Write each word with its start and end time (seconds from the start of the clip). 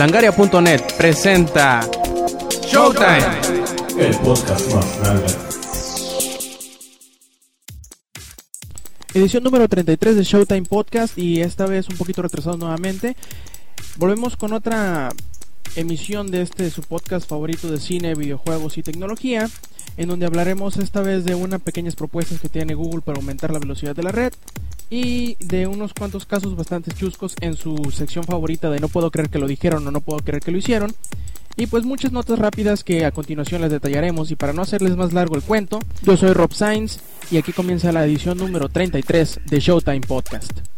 Langaria.net 0.00 0.80
presenta 0.96 1.86
Showtime. 2.66 3.20
El 3.98 4.16
podcast 4.20 4.74
más 4.74 4.98
grande. 4.98 5.26
Edición 9.12 9.44
número 9.44 9.68
33 9.68 10.16
de 10.16 10.24
Showtime 10.24 10.62
Podcast 10.62 11.18
y 11.18 11.42
esta 11.42 11.66
vez 11.66 11.86
un 11.90 11.98
poquito 11.98 12.22
retrasado 12.22 12.56
nuevamente. 12.56 13.14
Volvemos 13.98 14.38
con 14.38 14.54
otra 14.54 15.10
emisión 15.76 16.30
de 16.30 16.40
este 16.40 16.70
su 16.70 16.80
podcast 16.80 17.28
favorito 17.28 17.70
de 17.70 17.78
cine, 17.78 18.14
videojuegos 18.14 18.78
y 18.78 18.82
tecnología, 18.82 19.50
en 19.96 20.08
donde 20.08 20.26
hablaremos 20.26 20.76
esta 20.76 21.00
vez 21.00 21.24
de 21.24 21.34
unas 21.34 21.60
pequeñas 21.60 21.96
propuestas 21.96 22.40
que 22.40 22.48
tiene 22.48 22.74
Google 22.74 23.02
para 23.02 23.18
aumentar 23.18 23.52
la 23.52 23.58
velocidad 23.58 23.94
de 23.94 24.02
la 24.02 24.12
red 24.12 24.32
y 24.90 25.36
de 25.44 25.66
unos 25.66 25.94
cuantos 25.94 26.26
casos 26.26 26.56
bastante 26.56 26.90
chuscos 26.92 27.36
en 27.40 27.56
su 27.56 27.76
sección 27.92 28.24
favorita 28.24 28.70
de 28.70 28.80
no 28.80 28.88
puedo 28.88 29.10
creer 29.10 29.30
que 29.30 29.38
lo 29.38 29.46
dijeron 29.46 29.86
o 29.86 29.90
no 29.90 30.00
puedo 30.00 30.18
creer 30.20 30.42
que 30.42 30.50
lo 30.50 30.58
hicieron. 30.58 30.92
Y 31.56 31.66
pues 31.66 31.84
muchas 31.84 32.12
notas 32.12 32.38
rápidas 32.38 32.84
que 32.84 33.04
a 33.04 33.10
continuación 33.10 33.60
les 33.60 33.70
detallaremos 33.70 34.30
y 34.30 34.36
para 34.36 34.52
no 34.52 34.62
hacerles 34.62 34.96
más 34.96 35.12
largo 35.12 35.36
el 35.36 35.42
cuento, 35.42 35.80
yo 36.02 36.16
soy 36.16 36.32
Rob 36.32 36.52
Sainz 36.52 37.00
y 37.30 37.36
aquí 37.36 37.52
comienza 37.52 37.92
la 37.92 38.04
edición 38.04 38.38
número 38.38 38.68
33 38.68 39.40
de 39.46 39.60
Showtime 39.60 40.00
Podcast. 40.00 40.69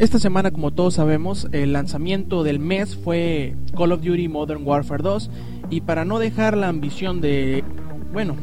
Esta 0.00 0.18
semana, 0.18 0.50
como 0.50 0.70
todos 0.70 0.94
sabemos, 0.94 1.46
el 1.52 1.74
lanzamiento 1.74 2.42
del 2.42 2.58
mes 2.58 2.96
fue 2.96 3.54
Call 3.76 3.92
of 3.92 4.00
Duty 4.00 4.28
Modern 4.28 4.66
Warfare 4.66 5.02
2 5.02 5.30
y 5.68 5.82
para 5.82 6.06
no 6.06 6.18
dejar 6.18 6.56
la 6.56 6.68
ambición 6.68 7.20
de, 7.20 7.62
bueno, 8.10 8.34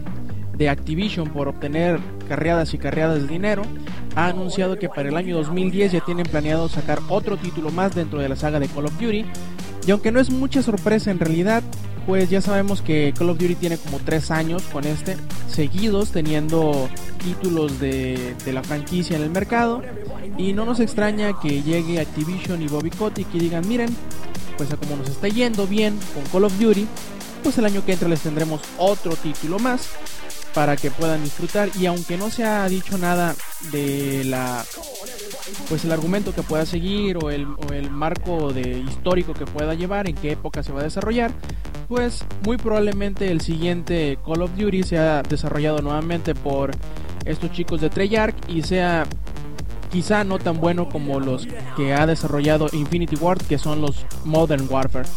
de 0.55 0.69
Activision 0.69 1.29
por 1.29 1.47
obtener 1.47 1.99
carreadas 2.29 2.75
y 2.75 2.77
carreadas 2.77 3.23
de 3.23 3.27
dinero, 3.27 3.63
ha 4.15 4.27
anunciado 4.27 4.77
que 4.77 4.87
para 4.87 5.09
el 5.09 5.17
año 5.17 5.35
2010 5.37 5.93
ya 5.93 6.01
tienen 6.01 6.27
planeado 6.27 6.69
sacar 6.69 6.99
otro 7.09 7.37
título 7.37 7.71
más 7.71 7.95
dentro 7.95 8.19
de 8.19 8.29
la 8.29 8.35
saga 8.35 8.59
de 8.59 8.67
Call 8.67 8.85
of 8.85 8.99
Duty. 8.99 9.25
Y 9.87 9.91
aunque 9.91 10.11
no 10.11 10.19
es 10.19 10.29
mucha 10.29 10.61
sorpresa 10.61 11.09
en 11.09 11.17
realidad, 11.17 11.63
pues 12.07 12.29
ya 12.29 12.39
sabemos 12.39 12.81
que 12.81 13.13
Call 13.15 13.29
of 13.29 13.37
Duty 13.37 13.55
tiene 13.55 13.77
como 13.77 13.99
3 13.99 14.31
años 14.31 14.63
con 14.71 14.85
este, 14.85 15.17
seguidos 15.49 16.11
teniendo 16.11 16.89
títulos 17.21 17.81
de, 17.81 18.33
de 18.45 18.53
la 18.53 18.63
franquicia 18.63 19.17
en 19.17 19.23
el 19.23 19.29
mercado. 19.29 19.83
Y 20.37 20.53
no 20.53 20.65
nos 20.65 20.79
extraña 20.79 21.37
que 21.41 21.61
llegue 21.63 21.99
Activision 21.99 22.61
y 22.61 22.67
Bobby 22.67 22.91
Kotick 22.91 23.27
y 23.33 23.39
digan, 23.39 23.67
miren, 23.67 23.93
pues 24.55 24.71
a 24.71 24.77
como 24.77 24.95
nos 24.95 25.09
está 25.09 25.27
yendo 25.27 25.67
bien 25.67 25.99
con 26.13 26.23
Call 26.31 26.45
of 26.45 26.57
Duty, 26.57 26.87
pues 27.43 27.57
el 27.57 27.65
año 27.65 27.83
que 27.85 27.91
entra 27.91 28.07
les 28.07 28.21
tendremos 28.21 28.61
otro 28.77 29.15
título 29.17 29.59
más 29.59 29.89
para 30.53 30.77
que 30.77 30.89
puedan 30.89 31.23
disfrutar 31.23 31.69
y 31.77 31.87
aunque 31.87 32.17
no 32.17 32.29
se 32.29 32.45
ha 32.45 32.67
dicho 32.69 32.97
nada 32.97 33.35
de 33.71 34.23
la 34.23 34.65
pues 35.69 35.85
el 35.85 35.91
argumento 35.91 36.33
que 36.33 36.41
pueda 36.41 36.65
seguir 36.65 37.17
o 37.17 37.29
el, 37.29 37.45
o 37.45 37.73
el 37.73 37.91
marco 37.91 38.51
de 38.53 38.79
histórico 38.79 39.33
que 39.33 39.45
pueda 39.45 39.75
llevar 39.75 40.09
en 40.09 40.15
qué 40.15 40.31
época 40.31 40.63
se 40.63 40.71
va 40.71 40.79
a 40.79 40.83
desarrollar 40.83 41.31
pues 41.87 42.25
muy 42.43 42.57
probablemente 42.57 43.31
el 43.31 43.41
siguiente 43.41 44.17
Call 44.25 44.41
of 44.41 44.55
Duty 44.55 44.83
sea 44.83 45.23
desarrollado 45.23 45.81
nuevamente 45.81 46.35
por 46.35 46.71
estos 47.25 47.51
chicos 47.51 47.81
de 47.81 47.89
Treyarch 47.89 48.35
y 48.49 48.61
sea 48.63 49.05
quizá 49.91 50.23
no 50.23 50.37
tan 50.37 50.59
bueno 50.59 50.89
como 50.89 51.19
los 51.19 51.47
que 51.75 51.93
ha 51.93 52.05
desarrollado 52.05 52.67
Infinity 52.73 53.15
Ward 53.15 53.41
que 53.43 53.57
son 53.57 53.81
los 53.81 54.05
Modern 54.25 54.67
Warfare. 54.69 55.07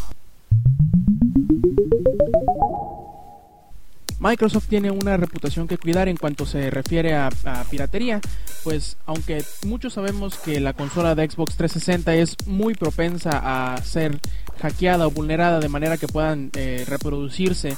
Microsoft 4.21 4.67
tiene 4.69 4.91
una 4.91 5.17
reputación 5.17 5.67
que 5.67 5.79
cuidar 5.79 6.07
en 6.09 6.17
cuanto 6.19 6.45
se 6.45 6.69
refiere 6.69 7.15
a, 7.15 7.31
a, 7.47 7.65
piratería, 7.65 8.21
pues 8.63 8.99
aunque 9.07 9.43
muchos 9.67 9.95
sabemos 9.95 10.37
que 10.37 10.61
la 10.61 10.75
consola 10.75 11.15
de 11.15 11.29
Xbox 11.29 11.57
360 11.57 12.15
es 12.17 12.37
muy 12.47 12.75
propensa 12.75 13.73
a 13.73 13.79
ser 13.79 14.21
hackeada 14.61 15.07
o 15.07 15.11
vulnerada 15.11 15.61
de 15.61 15.69
manera 15.69 15.97
que 15.97 16.09
puedan 16.09 16.51
eh, 16.55 16.85
reproducirse 16.87 17.77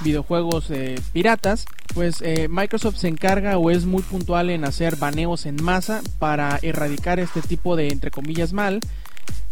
videojuegos 0.00 0.70
eh, 0.70 1.00
piratas, 1.12 1.64
pues 1.94 2.20
eh, 2.20 2.48
Microsoft 2.50 2.96
se 2.96 3.08
encarga 3.08 3.56
o 3.56 3.70
es 3.70 3.86
muy 3.86 4.02
puntual 4.02 4.50
en 4.50 4.64
hacer 4.64 4.96
baneos 4.96 5.46
en 5.46 5.56
masa 5.62 6.02
para 6.18 6.58
erradicar 6.60 7.18
este 7.18 7.40
tipo 7.40 7.76
de 7.76 7.88
entre 7.88 8.10
comillas 8.10 8.52
mal 8.52 8.80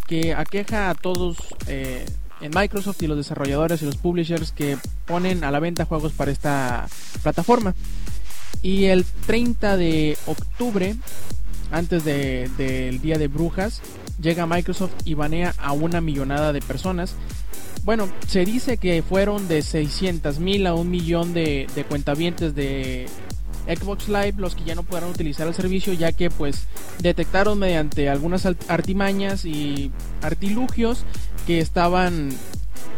que 0.07 0.34
aqueja 0.34 0.91
a 0.91 0.95
todos 0.95 1.39
en 1.67 2.51
Microsoft 2.55 3.03
y 3.03 3.07
los 3.07 3.17
desarrolladores 3.17 3.81
y 3.81 3.87
los 3.87 3.97
publishers 3.97 4.53
que 4.53 4.77
ponen 5.07 5.45
a 5.45 5.51
la 5.51 5.61
venta 5.61 5.87
juegos 5.87 6.13
para 6.13 6.31
esta 6.31 6.87
plataforma. 7.23 7.75
Y 8.61 8.84
el 8.87 9.05
30 9.05 9.79
de 9.79 10.19
octubre, 10.27 10.95
antes 11.71 12.05
del 12.05 12.55
de, 12.59 12.99
Día 13.03 13.17
de 13.17 13.29
Brujas, 13.29 13.81
llega 14.21 14.47
Microsoft 14.47 14.93
y 15.05 15.15
banea 15.15 15.55
a 15.59 15.73
una 15.73 16.01
millonada 16.01 16.53
de 16.53 16.61
personas. 16.61 17.15
Bueno, 17.85 18.09
se 18.27 18.45
dice 18.45 18.79
que 18.79 19.03
fueron 19.03 19.47
de 19.49 19.63
600 19.63 20.39
mil 20.39 20.67
a 20.67 20.75
un 20.75 20.91
millón 20.91 21.35
de, 21.35 21.67
de 21.75 21.85
cuentavientes 21.85 22.55
de 22.55 23.07
Xbox 23.67 24.09
Live 24.09 24.35
los 24.37 24.55
que 24.55 24.65
ya 24.65 24.75
no 24.75 24.83
podrán 24.83 25.11
utilizar 25.11 25.47
el 25.47 25.55
servicio 25.55 25.93
ya 25.93 26.13
que 26.13 26.31
pues 26.31 26.67
detectaron 27.01 27.59
mediante 27.59 28.09
algunas 28.09 28.47
artimañas 28.69 29.45
y 29.45 29.91
artilugios 30.23 31.05
que 31.47 31.61
estaban 31.61 32.31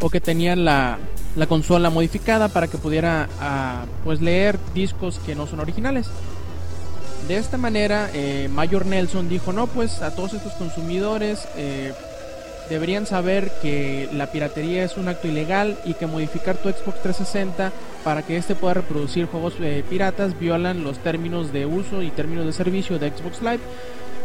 o 0.01 0.11
que 0.11 0.21
tenían 0.21 0.65
la, 0.65 0.99
la 1.37 1.47
consola 1.47 1.91
modificada 1.91 2.49
para 2.49 2.69
que 2.69 2.79
pudiera 2.79 3.29
uh, 3.41 4.05
pues 4.05 4.21
leer 4.21 4.59
discos 4.75 5.19
que 5.25 5.35
no 5.35 5.47
son 5.47 5.61
originales. 5.61 6.09
De 7.29 7.37
esta 7.37 7.57
manera, 7.57 8.09
eh, 8.15 8.49
Mayor 8.53 8.87
Nelson 8.87 9.29
dijo, 9.29 9.53
no, 9.53 9.67
pues 9.67 10.01
a 10.03 10.15
todos 10.15 10.35
estos 10.35 10.53
consumidores 10.53 11.49
eh, 11.57 11.93
deberían 12.69 13.07
saber 13.07 13.51
que 13.63 14.09
la 14.13 14.31
piratería 14.31 14.85
es 14.85 14.97
un 14.97 15.09
acto 15.09 15.29
ilegal 15.29 15.77
y 15.85 15.95
que 15.95 16.07
modificar 16.07 16.57
tu 16.57 16.69
Xbox 16.69 17.03
360 17.03 17.73
para 18.05 18.23
que 18.23 18.37
éste 18.37 18.55
pueda 18.55 18.75
reproducir 18.75 19.27
juegos 19.27 19.55
eh, 19.61 19.85
piratas 19.89 20.39
violan 20.39 20.85
los 20.85 20.99
términos 20.99 21.53
de 21.53 21.67
uso 21.67 22.03
y 22.03 22.11
términos 22.11 22.47
de 22.47 22.53
servicio 22.53 22.99
de 22.99 23.11
Xbox 23.11 23.41
Live 23.43 23.61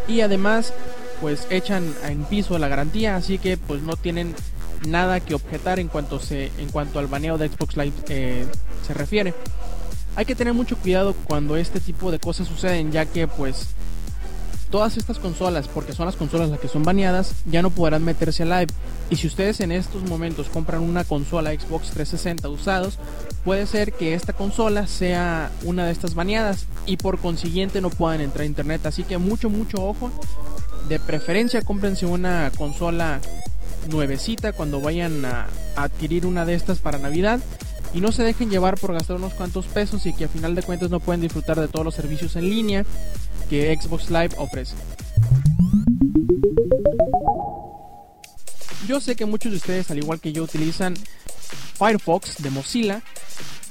y 0.07 0.21
además 0.21 0.73
pues 1.19 1.47
echan 1.49 1.93
en 2.07 2.23
piso 2.23 2.57
la 2.57 2.67
garantía 2.67 3.15
así 3.15 3.37
que 3.37 3.57
pues 3.57 3.81
no 3.83 3.95
tienen 3.95 4.33
nada 4.87 5.19
que 5.19 5.35
objetar 5.35 5.79
en 5.79 5.87
cuanto 5.87 6.19
se 6.19 6.51
en 6.57 6.69
cuanto 6.71 6.99
al 6.99 7.07
baneo 7.07 7.37
de 7.37 7.49
Xbox 7.49 7.77
Live 7.77 7.93
eh, 8.09 8.45
se 8.85 8.93
refiere 8.93 9.33
hay 10.15 10.25
que 10.25 10.35
tener 10.35 10.53
mucho 10.53 10.77
cuidado 10.77 11.15
cuando 11.25 11.55
este 11.57 11.79
tipo 11.79 12.11
de 12.11 12.19
cosas 12.19 12.47
suceden 12.47 12.91
ya 12.91 13.05
que 13.05 13.27
pues 13.27 13.69
todas 14.71 14.97
estas 14.97 15.19
consolas, 15.19 15.67
porque 15.67 15.93
son 15.93 16.07
las 16.07 16.15
consolas 16.15 16.49
las 16.49 16.59
que 16.59 16.69
son 16.69 16.83
baneadas, 16.83 17.35
ya 17.45 17.61
no 17.61 17.69
podrán 17.69 18.03
meterse 18.03 18.43
a 18.43 18.45
live. 18.45 18.73
Y 19.09 19.17
si 19.17 19.27
ustedes 19.27 19.59
en 19.59 19.71
estos 19.71 20.03
momentos 20.03 20.47
compran 20.47 20.81
una 20.81 21.03
consola 21.03 21.51
Xbox 21.51 21.91
360 21.91 22.49
usados, 22.49 22.97
puede 23.43 23.67
ser 23.67 23.91
que 23.91 24.13
esta 24.13 24.33
consola 24.33 24.87
sea 24.87 25.51
una 25.63 25.85
de 25.85 25.91
estas 25.91 26.15
baneadas 26.15 26.65
y 26.85 26.97
por 26.97 27.19
consiguiente 27.19 27.81
no 27.81 27.89
puedan 27.89 28.21
entrar 28.21 28.43
a 28.43 28.45
internet. 28.45 28.85
Así 28.85 29.03
que 29.03 29.17
mucho, 29.17 29.49
mucho 29.49 29.83
ojo. 29.83 30.09
De 30.87 30.99
preferencia 30.99 31.61
cómprense 31.61 32.05
una 32.05 32.51
consola 32.57 33.19
nuevecita 33.89 34.53
cuando 34.53 34.79
vayan 34.81 35.25
a, 35.25 35.47
adquirir 35.75 36.25
una 36.25 36.45
de 36.45 36.53
estas 36.55 36.79
para 36.79 36.97
Navidad 36.97 37.39
y 37.93 38.01
no 38.01 38.11
se 38.11 38.23
dejen 38.23 38.49
llevar 38.49 38.79
por 38.79 38.93
gastar 38.93 39.17
unos 39.17 39.33
cuantos 39.33 39.65
pesos 39.65 40.05
y 40.05 40.13
que 40.13 40.25
a 40.25 40.29
final 40.29 40.55
de 40.55 40.63
cuentas 40.63 40.89
no 40.89 40.99
pueden 40.99 41.21
disfrutar 41.21 41.59
de 41.59 41.67
todos 41.67 41.85
los 41.85 41.95
servicios 41.95 42.35
en 42.35 42.49
línea 42.49 42.85
que 43.49 43.75
Xbox 43.75 44.09
Live 44.09 44.31
ofrece. 44.37 44.75
Yo 48.87 48.99
sé 48.99 49.15
que 49.15 49.25
muchos 49.25 49.51
de 49.51 49.57
ustedes, 49.57 49.91
al 49.91 49.97
igual 49.97 50.19
que 50.19 50.33
yo, 50.33 50.43
utilizan 50.43 50.95
Firefox 51.77 52.41
de 52.41 52.49
Mozilla, 52.49 53.01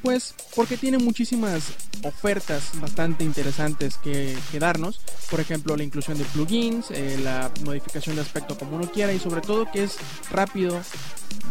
pues 0.03 0.35
porque 0.55 0.77
tiene 0.77 0.99
muchísimas 0.99 1.63
ofertas 2.03 2.71
bastante 2.75 3.25
interesantes 3.25 3.97
que, 3.99 4.37
que, 4.51 4.59
darnos. 4.59 5.01
Por 5.31 5.41
ejemplo, 5.41 5.77
la 5.77 5.85
inclusión 5.85 6.17
de 6.17 6.25
plugins, 6.25 6.91
eh, 6.91 7.19
la 7.23 7.51
modificación 7.65 8.17
de 8.17 8.23
aspecto 8.23 8.57
como 8.57 8.77
uno 8.77 8.91
quiera 8.91 9.13
y 9.13 9.19
sobre 9.19 9.41
todo 9.41 9.71
que 9.71 9.85
es 9.85 9.97
rápido, 10.31 10.81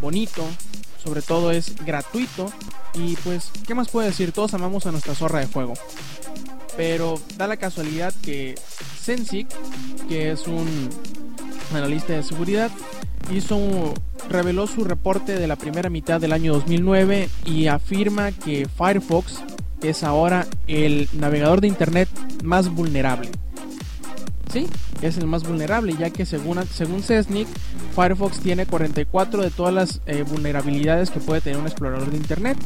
bonito, 0.02 0.48
sobre 1.04 1.22
todo 1.22 1.52
es 1.52 1.76
gratuito 1.86 2.52
y 2.94 3.16
pues, 3.18 3.52
¿qué 3.68 3.74
más 3.76 3.90
puedo 3.90 4.08
decir? 4.08 4.32
Todos 4.32 4.54
amamos 4.54 4.86
a 4.86 4.92
nuestra 4.92 5.16
zorra 5.16 5.40
de 5.40 5.48
juego. 5.48 5.74
Pero 6.78 7.20
da 7.38 7.48
la 7.48 7.58
casualidad 7.58 8.14
que 8.22 8.56
Sensic, 9.02 9.48
que 10.08 10.32
es 10.32 10.48
un 10.48 10.90
analista 11.74 12.14
de 12.14 12.24
seguridad, 12.24 12.72
hizo 13.32 13.94
reveló 14.30 14.68
su 14.68 14.84
reporte 14.84 15.36
de 15.36 15.48
la 15.48 15.56
primera 15.56 15.90
mitad 15.90 16.22
del 16.22 16.34
año 16.34 16.54
2009 16.54 17.30
y 17.46 17.68
afirma 17.68 18.32
que 18.32 18.68
Firefox 18.68 19.42
es 19.82 20.04
ahora 20.04 20.46
el 20.68 21.10
navegador 21.14 21.62
de 21.62 21.68
internet 21.68 22.10
más 22.44 22.70
vulnerable. 22.70 23.30
Sí, 24.52 24.68
es 25.02 25.18
el 25.18 25.28
más 25.28 25.44
vulnerable, 25.44 25.96
ya 25.98 26.10
que 26.10 26.26
según, 26.26 26.66
según 26.68 27.04
Cesnic, 27.04 27.48
Firefox 27.90 28.40
tiene 28.40 28.66
44 28.66 29.42
de 29.42 29.50
todas 29.50 29.74
las 29.74 30.02
eh, 30.06 30.24
vulnerabilidades 30.24 31.10
que 31.12 31.20
puede 31.20 31.42
tener 31.42 31.60
un 31.60 31.66
explorador 31.66 32.10
de 32.10 32.18
internet. 32.18 32.58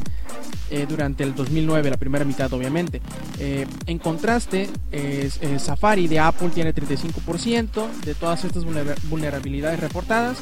eh, 0.70 0.86
durante 0.88 1.22
el 1.22 1.34
2009, 1.34 1.90
la 1.90 1.96
primera 1.96 2.24
mitad 2.24 2.52
obviamente. 2.52 3.00
Eh, 3.38 3.66
en 3.86 3.98
contraste, 3.98 4.68
Safari 5.58 6.08
de 6.08 6.18
Apple 6.18 6.48
tiene 6.48 6.74
35% 6.74 7.86
de 8.04 8.14
todas 8.14 8.44
estas 8.44 8.64
vulnerabilidades 9.08 9.78
reportadas, 9.78 10.38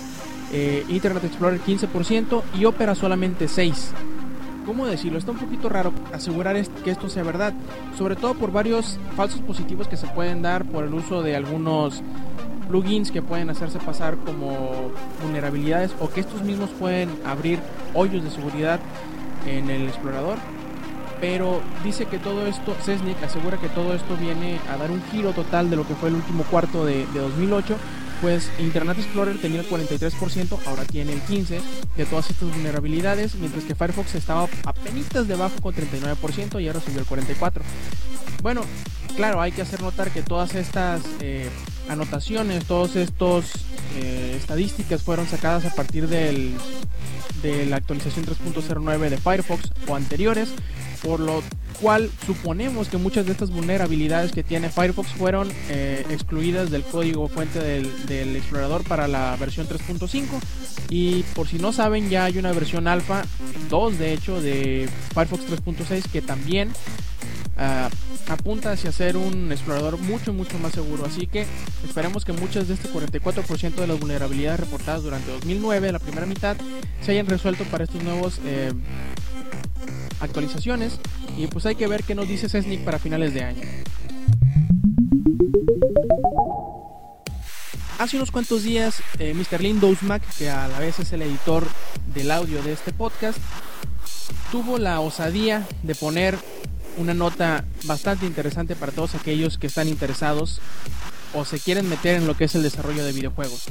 Internet 0.89 1.25
Explorer 1.25 1.61
15% 1.61 2.43
y 2.59 2.65
Opera 2.67 2.95
solamente 2.95 3.47
6%. 3.47 3.75
¿Cómo 4.65 4.87
decirlo? 4.87 5.19
Está 5.19 5.33
un 5.33 5.39
poquito 5.39 5.69
raro 5.69 5.93
asegurar 6.13 6.57
que 6.85 6.91
esto 6.91 7.09
sea 7.09 7.25
verdad, 7.25 7.53
sobre 7.99 8.15
todo 8.15 8.35
por 8.35 8.53
varios 8.53 8.99
falsos 9.17 9.41
positivos 9.41 9.89
que 9.89 9.97
se 9.97 10.07
pueden 10.07 10.41
dar 10.41 10.65
por 10.65 10.85
el 10.85 10.95
uso 10.95 11.23
de 11.23 11.35
algunos 11.35 12.01
plugins 12.73 13.11
que 13.11 13.21
pueden 13.21 13.51
hacerse 13.51 13.79
pasar 13.79 14.17
como 14.17 14.91
vulnerabilidades 15.23 15.93
o 16.01 16.09
que 16.09 16.21
estos 16.21 16.41
mismos 16.41 16.71
pueden 16.71 17.11
abrir 17.27 17.59
hoyos 17.93 18.25
de 18.25 18.31
seguridad 18.31 18.81
en 19.47 19.69
el 19.69 19.89
explorador. 19.89 20.39
Pero 21.21 21.61
dice 21.85 22.07
que 22.07 22.19
todo 22.19 22.47
esto, 22.47 22.75
Cesnik 22.83 23.23
asegura 23.23 23.59
que 23.59 23.69
todo 23.69 23.95
esto 23.95 24.17
viene 24.17 24.59
a 24.71 24.79
dar 24.79 24.91
un 24.91 25.03
giro 25.13 25.33
total 25.33 25.69
de 25.69 25.77
lo 25.77 25.87
que 25.87 25.95
fue 25.95 26.09
el 26.09 26.15
último 26.15 26.45
cuarto 26.45 26.87
de, 26.87 27.07
2008 27.15 27.77
pues 28.23 28.53
Internet 28.61 28.99
Explorer 28.99 29.37
tenía 29.41 29.61
el 29.61 29.69
43%, 29.69 30.57
ahora 30.67 30.85
tiene 30.85 31.13
el 31.13 31.21
15% 31.23 31.61
de 31.97 32.07
todas 32.07 32.31
estas 32.31 32.51
vulnerabilidades, 32.51 33.35
mientras 33.35 33.65
que 33.65 33.75
Firefox 33.75 34.15
estaba 34.15 34.49
apenas 34.65 35.27
debajo 35.27 35.55
con 35.61 35.75
39% 35.75 36.63
y 36.63 36.69
ahora 36.69 36.81
subió 36.81 37.01
el 37.01 37.07
44%. 37.07 37.63
Bueno, 38.41 38.63
claro, 39.17 39.41
hay 39.41 39.51
que 39.51 39.63
hacer 39.63 39.83
notar 39.83 40.13
que 40.13 40.23
todas 40.23 40.55
estas 40.55 41.03
eh, 41.21 41.51
anotaciones, 41.89 42.65
todos 42.65 42.97
estos 42.97 43.47
eh, 43.97 44.37
estadísticas 44.39 45.03
fueron 45.03 45.27
sacadas 45.27 45.65
a 45.65 45.75
partir 45.75 46.09
del, 46.09 46.55
de 47.43 47.67
la 47.67 47.77
actualización 47.77 48.25
3.09 48.25 49.11
de 49.11 49.19
Firefox 49.19 49.73
o 49.89 49.97
anteriores, 49.97 50.51
por 51.03 51.21
lo 51.21 51.43
cual 51.81 52.11
suponemos 52.25 52.89
que 52.89 52.97
muchas 52.97 53.27
de 53.27 53.33
estas 53.33 53.51
vulnerabilidades 53.51 54.31
que 54.31 54.45
tiene 54.45 54.71
Firefox 54.71 55.09
fueron 55.11 55.51
eh, 55.69 56.05
excluidas 56.11 56.71
del 56.71 56.83
código 56.83 57.29
fuente 57.29 57.59
del, 57.59 58.07
del, 58.07 58.37
explorador 58.37 58.85
para 58.85 59.09
la 59.09 59.37
versión 59.37 59.67
3.5 59.67 60.25
y 60.91 61.25
por 61.35 61.49
si 61.49 61.59
no 61.59 61.73
saben 61.73 62.09
ya 62.09 62.25
hay 62.25 62.39
una 62.39 62.53
versión 62.53 62.87
alfa 62.87 63.25
2 63.69 63.99
de 63.99 64.13
hecho 64.13 64.41
de 64.41 64.89
Firefox 65.13 65.43
3.6 65.49 66.11
que 66.11 66.23
también 66.23 66.71
uh, 67.63 68.33
apunta 68.33 68.73
hacia 68.73 68.93
ser 68.93 69.17
un 69.17 69.53
explorador 69.53 69.99
mucho 69.99 70.33
mucho 70.33 70.59
más 70.59 70.73
seguro 70.73 71.05
así 71.07 71.27
que 71.27 71.47
esperemos 71.85 72.25
que 72.25 72.33
muchas 72.33 72.69
de 72.69 72.75
este 72.75 72.89
44% 72.89 73.75
de 73.75 73.87
las 73.87 73.99
vulnerabilidades 73.99 74.61
reportadas 74.61 75.03
durante 75.03 75.31
2009 75.31 75.93
la 75.93 75.99
primera 75.99 76.27
mitad 76.27 76.57
se 77.05 77.13
hayan 77.13 77.27
resuelto 77.27 77.65
para 77.65 77.85
estos 77.85 78.03
nuevos 78.03 78.41
eh, 78.45 78.73
actualizaciones 80.21 80.99
y 81.37 81.47
pues 81.47 81.67
hay 81.67 81.75
que 81.75 81.87
ver 81.87 82.05
qué 82.05 82.15
nos 82.15 82.29
dice 82.29 82.49
Sesnic 82.49 82.85
para 82.85 82.99
finales 82.99 83.35
de 83.35 83.45
año 83.45 83.63
Hace 87.99 88.17
unos 88.17 88.33
cuantos 88.33 88.65
días, 88.65 89.01
eh, 89.21 89.33
Mr. 89.33 89.61
Lindos 89.61 90.03
Mac, 90.03 90.23
que 90.37 90.51
a 90.51 90.67
la 90.67 90.81
vez 90.81 90.99
es 90.99 91.13
el 91.13 91.23
editor 91.23 91.65
del 92.13 92.33
audio 92.33 92.61
de 92.61 92.73
este 92.73 92.93
podcast, 92.93 93.39
tuvo 94.51 94.79
la 94.79 94.99
osadía 94.99 95.65
de 95.85 95.95
poner 95.95 96.37
una 96.97 97.15
nota 97.15 97.65
bastante 97.85 98.27
interesante 98.27 98.77
para 98.77 98.93
todos 98.93 99.15
aquellos 99.15 99.59
que 99.59 99.67
están 99.67 99.89
interesados 99.89 100.61
o 101.35 101.45
se 101.45 101.59
quieren 101.59 101.89
meter 101.89 102.17
en 102.17 102.27
lo 102.27 102.37
que 102.37 102.45
es 102.45 102.55
el 102.55 102.63
desarrollo 102.63 103.05
de 103.05 103.13
videojuegos. 103.13 103.65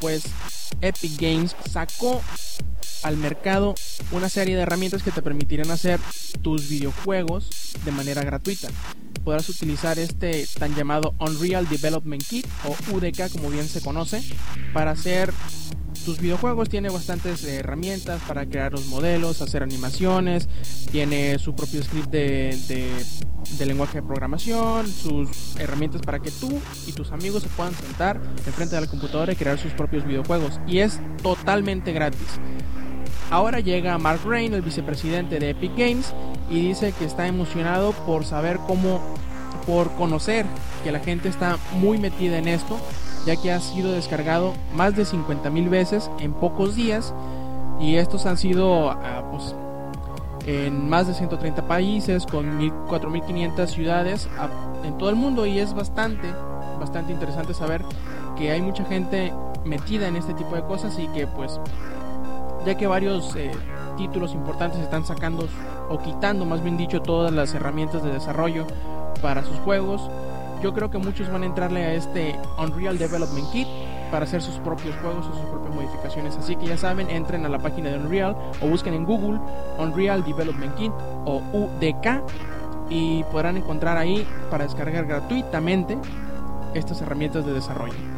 Pues 0.00 0.24
Epic 0.80 1.20
Games 1.20 1.56
sacó 1.70 2.22
al 3.02 3.16
mercado 3.16 3.74
una 4.10 4.28
serie 4.28 4.56
de 4.56 4.62
herramientas 4.62 5.02
que 5.02 5.10
te 5.10 5.22
permitirán 5.22 5.70
hacer 5.70 6.00
tus 6.42 6.68
videojuegos 6.68 7.50
de 7.84 7.92
manera 7.92 8.22
gratuita. 8.22 8.68
Podrás 9.24 9.48
utilizar 9.48 9.98
este 9.98 10.46
tan 10.58 10.74
llamado 10.74 11.14
Unreal 11.18 11.68
Development 11.68 12.22
Kit 12.24 12.46
o 12.64 12.94
UDK 12.94 13.30
como 13.32 13.50
bien 13.50 13.68
se 13.68 13.80
conoce 13.80 14.22
para 14.72 14.92
hacer 14.92 15.32
tus 16.06 16.20
videojuegos 16.20 16.68
tiene 16.68 16.88
bastantes 16.88 17.42
herramientas 17.42 18.22
para 18.28 18.46
crear 18.46 18.70
los 18.70 18.86
modelos, 18.86 19.42
hacer 19.42 19.64
animaciones, 19.64 20.48
tiene 20.92 21.36
su 21.40 21.56
propio 21.56 21.82
script 21.82 22.10
de, 22.10 22.56
de, 23.58 23.66
lenguaje 23.66 24.00
de 24.00 24.06
programación, 24.06 24.86
sus 24.86 25.56
herramientas 25.56 26.02
para 26.02 26.20
que 26.20 26.30
tú 26.30 26.60
y 26.86 26.92
tus 26.92 27.10
amigos 27.10 27.42
se 27.42 27.48
puedan 27.48 27.74
sentar 27.74 28.20
enfrente 28.46 28.76
de 28.76 28.82
la 28.82 28.86
computadora 28.86 29.32
y 29.32 29.36
crear 29.36 29.58
sus 29.58 29.72
propios 29.72 30.06
videojuegos. 30.06 30.60
Y 30.68 30.78
es 30.78 31.00
totalmente 31.24 31.92
gratis. 31.92 32.38
Ahora 33.28 33.58
llega 33.58 33.98
Mark 33.98 34.20
Rain, 34.24 34.54
el 34.54 34.62
vicepresidente 34.62 35.40
de 35.40 35.50
Epic 35.50 35.72
Games, 35.76 36.14
y 36.48 36.68
dice 36.68 36.94
que 36.96 37.04
está 37.04 37.26
emocionado 37.26 37.90
por 38.06 38.24
saber 38.24 38.58
cómo, 38.68 39.02
por 39.66 39.90
conocer 39.96 40.46
que 40.84 40.92
la 40.92 41.00
gente 41.00 41.28
está 41.28 41.58
muy 41.72 41.98
metida 41.98 42.38
en 42.38 42.46
esto 42.46 42.78
ya 43.26 43.36
que 43.36 43.52
ha 43.52 43.60
sido 43.60 43.92
descargado 43.92 44.54
más 44.74 44.96
de 44.96 45.02
50.000 45.02 45.68
veces 45.68 46.10
en 46.20 46.32
pocos 46.32 46.76
días 46.76 47.12
y 47.80 47.96
estos 47.96 48.24
han 48.24 48.38
sido 48.38 48.90
ah, 48.90 49.24
pues, 49.30 49.54
en 50.46 50.88
más 50.88 51.08
de 51.08 51.14
130 51.14 51.66
países 51.66 52.24
con 52.24 52.60
4.500 52.60 53.66
ciudades 53.66 54.28
ah, 54.38 54.48
en 54.84 54.96
todo 54.96 55.10
el 55.10 55.16
mundo. 55.16 55.44
Y 55.44 55.58
es 55.58 55.74
bastante, 55.74 56.32
bastante 56.78 57.12
interesante 57.12 57.52
saber 57.52 57.82
que 58.36 58.52
hay 58.52 58.62
mucha 58.62 58.84
gente 58.84 59.32
metida 59.64 60.06
en 60.06 60.16
este 60.16 60.32
tipo 60.34 60.54
de 60.54 60.62
cosas 60.62 60.96
y 60.98 61.08
que 61.08 61.26
pues 61.26 61.60
ya 62.64 62.76
que 62.76 62.86
varios 62.86 63.34
eh, 63.34 63.50
títulos 63.96 64.32
importantes 64.32 64.80
están 64.80 65.04
sacando 65.04 65.48
o 65.88 65.98
quitando 65.98 66.44
más 66.44 66.62
bien 66.62 66.76
dicho 66.76 67.02
todas 67.02 67.32
las 67.32 67.54
herramientas 67.54 68.04
de 68.04 68.12
desarrollo 68.12 68.66
para 69.20 69.42
sus 69.44 69.56
juegos 69.60 70.08
yo 70.66 70.74
creo 70.74 70.90
que 70.90 70.98
muchos 70.98 71.30
van 71.30 71.44
a 71.44 71.46
entrarle 71.46 71.84
a 71.84 71.94
este 71.94 72.34
Unreal 72.58 72.98
Development 72.98 73.48
Kit 73.52 73.68
para 74.10 74.24
hacer 74.24 74.42
sus 74.42 74.56
propios 74.56 74.96
juegos 74.96 75.24
o 75.28 75.32
sus 75.32 75.46
propias 75.46 75.72
modificaciones. 75.72 76.36
Así 76.36 76.56
que 76.56 76.66
ya 76.66 76.76
saben, 76.76 77.08
entren 77.08 77.46
a 77.46 77.48
la 77.48 77.60
página 77.60 77.90
de 77.90 77.98
Unreal 77.98 78.36
o 78.60 78.66
busquen 78.66 78.94
en 78.94 79.04
Google 79.04 79.38
Unreal 79.78 80.24
Development 80.24 80.74
Kit 80.74 80.90
o 81.24 81.40
UDK 81.52 82.20
y 82.90 83.22
podrán 83.30 83.56
encontrar 83.56 83.96
ahí 83.96 84.26
para 84.50 84.64
descargar 84.64 85.06
gratuitamente 85.06 85.96
estas 86.74 87.00
herramientas 87.00 87.46
de 87.46 87.52
desarrollo. 87.52 88.15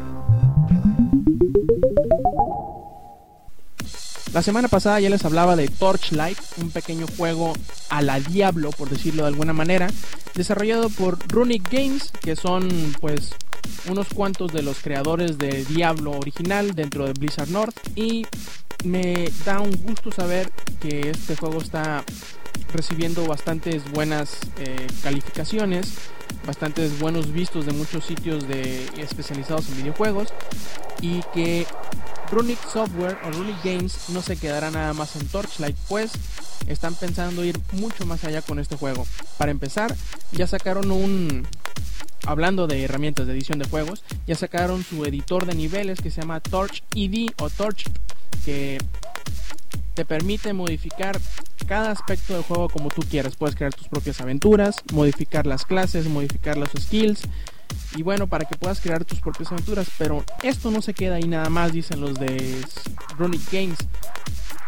La 4.33 4.43
semana 4.43 4.67
pasada 4.67 4.99
ya 4.99 5.09
les 5.09 5.25
hablaba 5.25 5.55
de 5.55 5.67
Torchlight, 5.67 6.37
un 6.61 6.69
pequeño 6.69 7.07
juego 7.17 7.53
a 7.89 8.03
la 8.03 8.19
Diablo, 8.19 8.69
por 8.69 8.87
decirlo 8.87 9.23
de 9.23 9.29
alguna 9.29 9.53
manera, 9.53 9.87
desarrollado 10.35 10.89
por 10.89 11.17
Runic 11.29 11.67
Games, 11.71 12.11
que 12.21 12.35
son 12.35 12.69
pues 13.01 13.31
unos 13.89 14.07
cuantos 14.13 14.53
de 14.53 14.61
los 14.61 14.81
creadores 14.81 15.39
de 15.39 15.65
Diablo 15.65 16.11
original 16.11 16.75
dentro 16.75 17.07
de 17.07 17.13
Blizzard 17.13 17.49
North 17.49 17.75
y 17.95 18.27
me 18.83 19.31
da 19.45 19.61
un 19.61 19.71
gusto 19.83 20.11
saber 20.11 20.51
que 20.79 21.09
este 21.09 21.35
juego 21.35 21.59
está 21.59 22.03
recibiendo 22.71 23.25
bastantes 23.25 23.89
buenas 23.91 24.37
eh, 24.59 24.87
calificaciones, 25.01 25.93
bastantes 26.45 26.99
buenos 26.99 27.33
vistos 27.33 27.65
de 27.65 27.73
muchos 27.73 28.05
sitios 28.05 28.47
de 28.47 28.85
especializados 28.97 29.67
en 29.69 29.77
videojuegos 29.77 30.29
y 31.01 31.21
que 31.33 31.65
Runic 32.31 32.59
Software 32.71 33.17
o 33.25 33.31
Runic 33.31 33.63
Games 33.63 34.09
no 34.09 34.21
se 34.21 34.37
quedará 34.37 34.71
nada 34.71 34.93
más 34.93 35.15
en 35.15 35.27
Torchlight, 35.27 35.75
pues 35.87 36.11
están 36.67 36.95
pensando 36.95 37.43
ir 37.43 37.59
mucho 37.73 38.05
más 38.05 38.23
allá 38.23 38.41
con 38.41 38.59
este 38.59 38.75
juego. 38.75 39.05
Para 39.37 39.51
empezar, 39.51 39.95
ya 40.31 40.47
sacaron 40.47 40.91
un 40.91 41.47
hablando 42.25 42.67
de 42.67 42.83
herramientas 42.83 43.27
de 43.27 43.33
edición 43.33 43.59
de 43.59 43.67
juegos, 43.67 44.03
ya 44.27 44.35
sacaron 44.35 44.83
su 44.83 45.03
editor 45.05 45.45
de 45.45 45.55
niveles 45.55 46.01
que 46.01 46.11
se 46.11 46.21
llama 46.21 46.39
Torch 46.39 46.83
ED 46.95 47.31
o 47.37 47.49
Torch, 47.49 47.89
que 48.45 48.77
te 49.95 50.05
permite 50.05 50.53
modificar 50.53 51.19
cada 51.67 51.91
aspecto 51.91 52.33
del 52.33 52.43
juego 52.43 52.69
como 52.69 52.89
tú 52.89 53.01
quieras. 53.01 53.35
Puedes 53.35 53.55
crear 53.55 53.73
tus 53.73 53.87
propias 53.87 54.21
aventuras, 54.21 54.77
modificar 54.93 55.45
las 55.45 55.65
clases, 55.65 56.07
modificar 56.07 56.57
los 56.57 56.69
skills, 56.79 57.21
y 57.95 58.03
bueno, 58.03 58.27
para 58.27 58.45
que 58.45 58.55
puedas 58.55 58.79
crear 58.79 59.03
tus 59.05 59.19
propias 59.19 59.51
aventuras. 59.51 59.87
Pero 59.97 60.23
esto 60.43 60.71
no 60.71 60.81
se 60.81 60.93
queda 60.93 61.15
ahí 61.15 61.27
nada 61.27 61.49
más, 61.49 61.71
dicen 61.73 62.01
los 62.01 62.15
de 62.15 62.61
Runic 63.17 63.41
Games. 63.51 63.79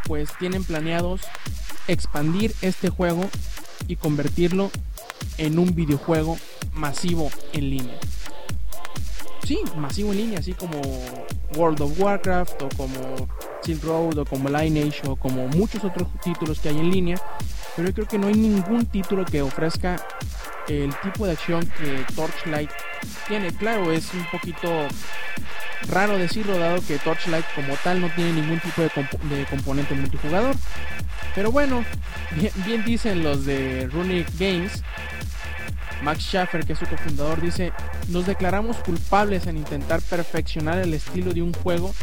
Pues 0.08 0.30
tienen 0.40 0.64
planeados 0.64 1.22
expandir 1.88 2.54
este 2.62 2.90
juego 2.90 3.30
y 3.88 3.96
convertirlo 3.96 4.72
en 5.38 5.60
un 5.60 5.74
videojuego 5.76 6.38
masivo 6.74 7.30
en 7.54 7.70
línea. 7.70 8.00
Sí, 9.46 9.60
masivo 9.76 10.12
en 10.12 10.18
línea, 10.18 10.40
así 10.40 10.54
como 10.54 10.80
World 11.56 11.82
of 11.82 12.00
Warcraft 12.00 12.62
o 12.62 12.70
como 12.78 13.28
Silk 13.64 13.84
Road 13.84 14.18
o 14.20 14.26
como 14.26 14.50
Lineage 14.50 15.02
o 15.08 15.16
como 15.16 15.48
muchos 15.48 15.84
otros 15.84 16.08
títulos 16.24 16.60
que 16.60 16.70
hay 16.70 16.80
en 16.80 16.90
línea. 16.90 17.22
Pero 17.76 17.90
yo 17.90 17.94
creo 17.94 18.08
que 18.08 18.18
no 18.18 18.28
hay 18.28 18.36
ningún 18.36 18.86
título 18.86 19.26
que 19.26 19.42
ofrezca 19.42 20.06
el 20.68 20.94
tipo 21.02 21.26
de 21.26 21.34
acción 21.34 21.66
que 21.78 22.06
Torchlight 22.16 22.70
tiene. 23.28 23.52
Claro, 23.54 23.92
es 23.92 24.14
un 24.14 24.26
poquito 24.32 24.88
Raro 25.88 26.18
decirlo 26.18 26.58
dado 26.58 26.82
que 26.86 27.00
Torchlight 27.00 27.46
como 27.56 27.76
tal 27.84 28.02
no 28.02 28.10
tiene 28.14 28.34
ningún 28.34 28.60
tipo 28.60 28.82
de, 28.82 29.46
componente 29.46 29.96
multijugador. 29.96 30.56
Pero 31.34 31.52
bueno, 31.52 31.84
bien, 32.66 32.84
dicen 32.86 33.24
los 33.24 33.46
de 33.46 33.90
Runic 33.92 34.28
Games. 34.38 34.84
Max 36.04 36.24
Schaffer, 36.24 36.66
que 36.66 36.74
es 36.74 36.80
su 36.80 36.88
cofundador, 36.88 37.42
dice, 37.42 37.72
nos 38.08 38.26
declaramos 38.26 38.78
culpables 38.78 39.46
en 39.46 39.58
intentar 39.58 40.02
perfeccionar 40.02 40.80
el 40.80 40.96
estilo 40.96 41.32
de 41.32 41.44
un 41.44 41.54
juego 41.54 41.94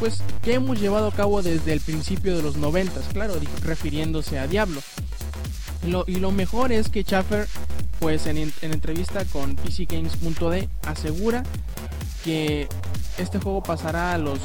pues 0.00 0.22
que 0.42 0.54
hemos 0.54 0.80
llevado 0.80 1.08
a 1.08 1.12
cabo 1.12 1.42
desde 1.42 1.72
el 1.72 1.80
principio 1.80 2.36
de 2.36 2.42
los 2.42 2.56
90, 2.56 3.00
claro, 3.12 3.34
refiriéndose 3.62 4.38
a 4.38 4.48
Diablo. 4.48 4.80
Y 5.82 6.16
lo 6.16 6.30
mejor 6.30 6.72
es 6.72 6.88
que 6.88 7.02
Schaffer, 7.02 7.46
pues 7.98 8.26
en, 8.26 8.38
en 8.38 8.52
entrevista 8.62 9.24
con 9.26 9.56
PCGames.de, 9.56 10.68
asegura 10.86 11.42
que 12.24 12.68
este 13.18 13.38
juego 13.38 13.62
pasará 13.62 14.14
a 14.14 14.18
los 14.18 14.38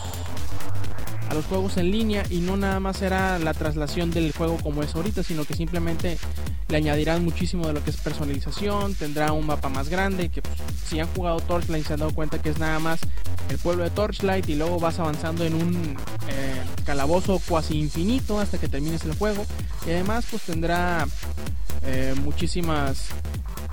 a 1.30 1.34
los 1.34 1.46
juegos 1.46 1.76
en 1.78 1.92
línea 1.92 2.24
y 2.30 2.40
no 2.40 2.56
nada 2.56 2.80
más 2.80 2.98
será 2.98 3.38
la 3.40 3.54
traslación 3.54 4.12
del 4.12 4.32
juego 4.32 4.58
como 4.64 4.82
es 4.82 4.96
ahorita, 4.96 5.24
sino 5.24 5.44
que 5.44 5.56
simplemente 5.56 6.18
le 6.70 6.78
añadirán 6.78 7.24
muchísimo 7.24 7.68
de 7.68 7.74
lo 7.74 7.84
que 7.84 7.90
es 7.90 7.98
personalización, 7.98 8.94
tendrá 8.96 9.32
un 9.32 9.46
mapa 9.46 9.70
más 9.70 9.90
grande, 9.90 10.30
que 10.30 10.42
pues, 10.42 10.56
si 10.86 11.00
han 11.00 11.08
jugado 11.08 11.40
Torchlight 11.40 11.86
se 11.86 11.94
han 11.94 12.00
dado 12.00 12.14
cuenta 12.14 12.42
que 12.42 12.50
es 12.50 12.60
nada 12.60 12.80
más 12.80 13.00
el 13.50 13.58
pueblo 13.58 13.84
de 13.84 13.90
Torchlight 13.90 14.48
y 14.50 14.56
luego 14.56 14.80
vas 14.80 15.00
avanzando 15.00 15.46
en 15.46 15.56
un 15.56 15.98
calabozo 16.98 17.40
cuasi 17.48 17.78
infinito 17.78 18.40
hasta 18.40 18.58
que 18.58 18.68
termines 18.68 19.06
el 19.06 19.14
juego 19.14 19.46
y 19.86 19.92
además 19.92 20.26
pues 20.32 20.42
tendrá 20.42 21.08
eh, 21.86 22.16
muchísimas 22.24 23.10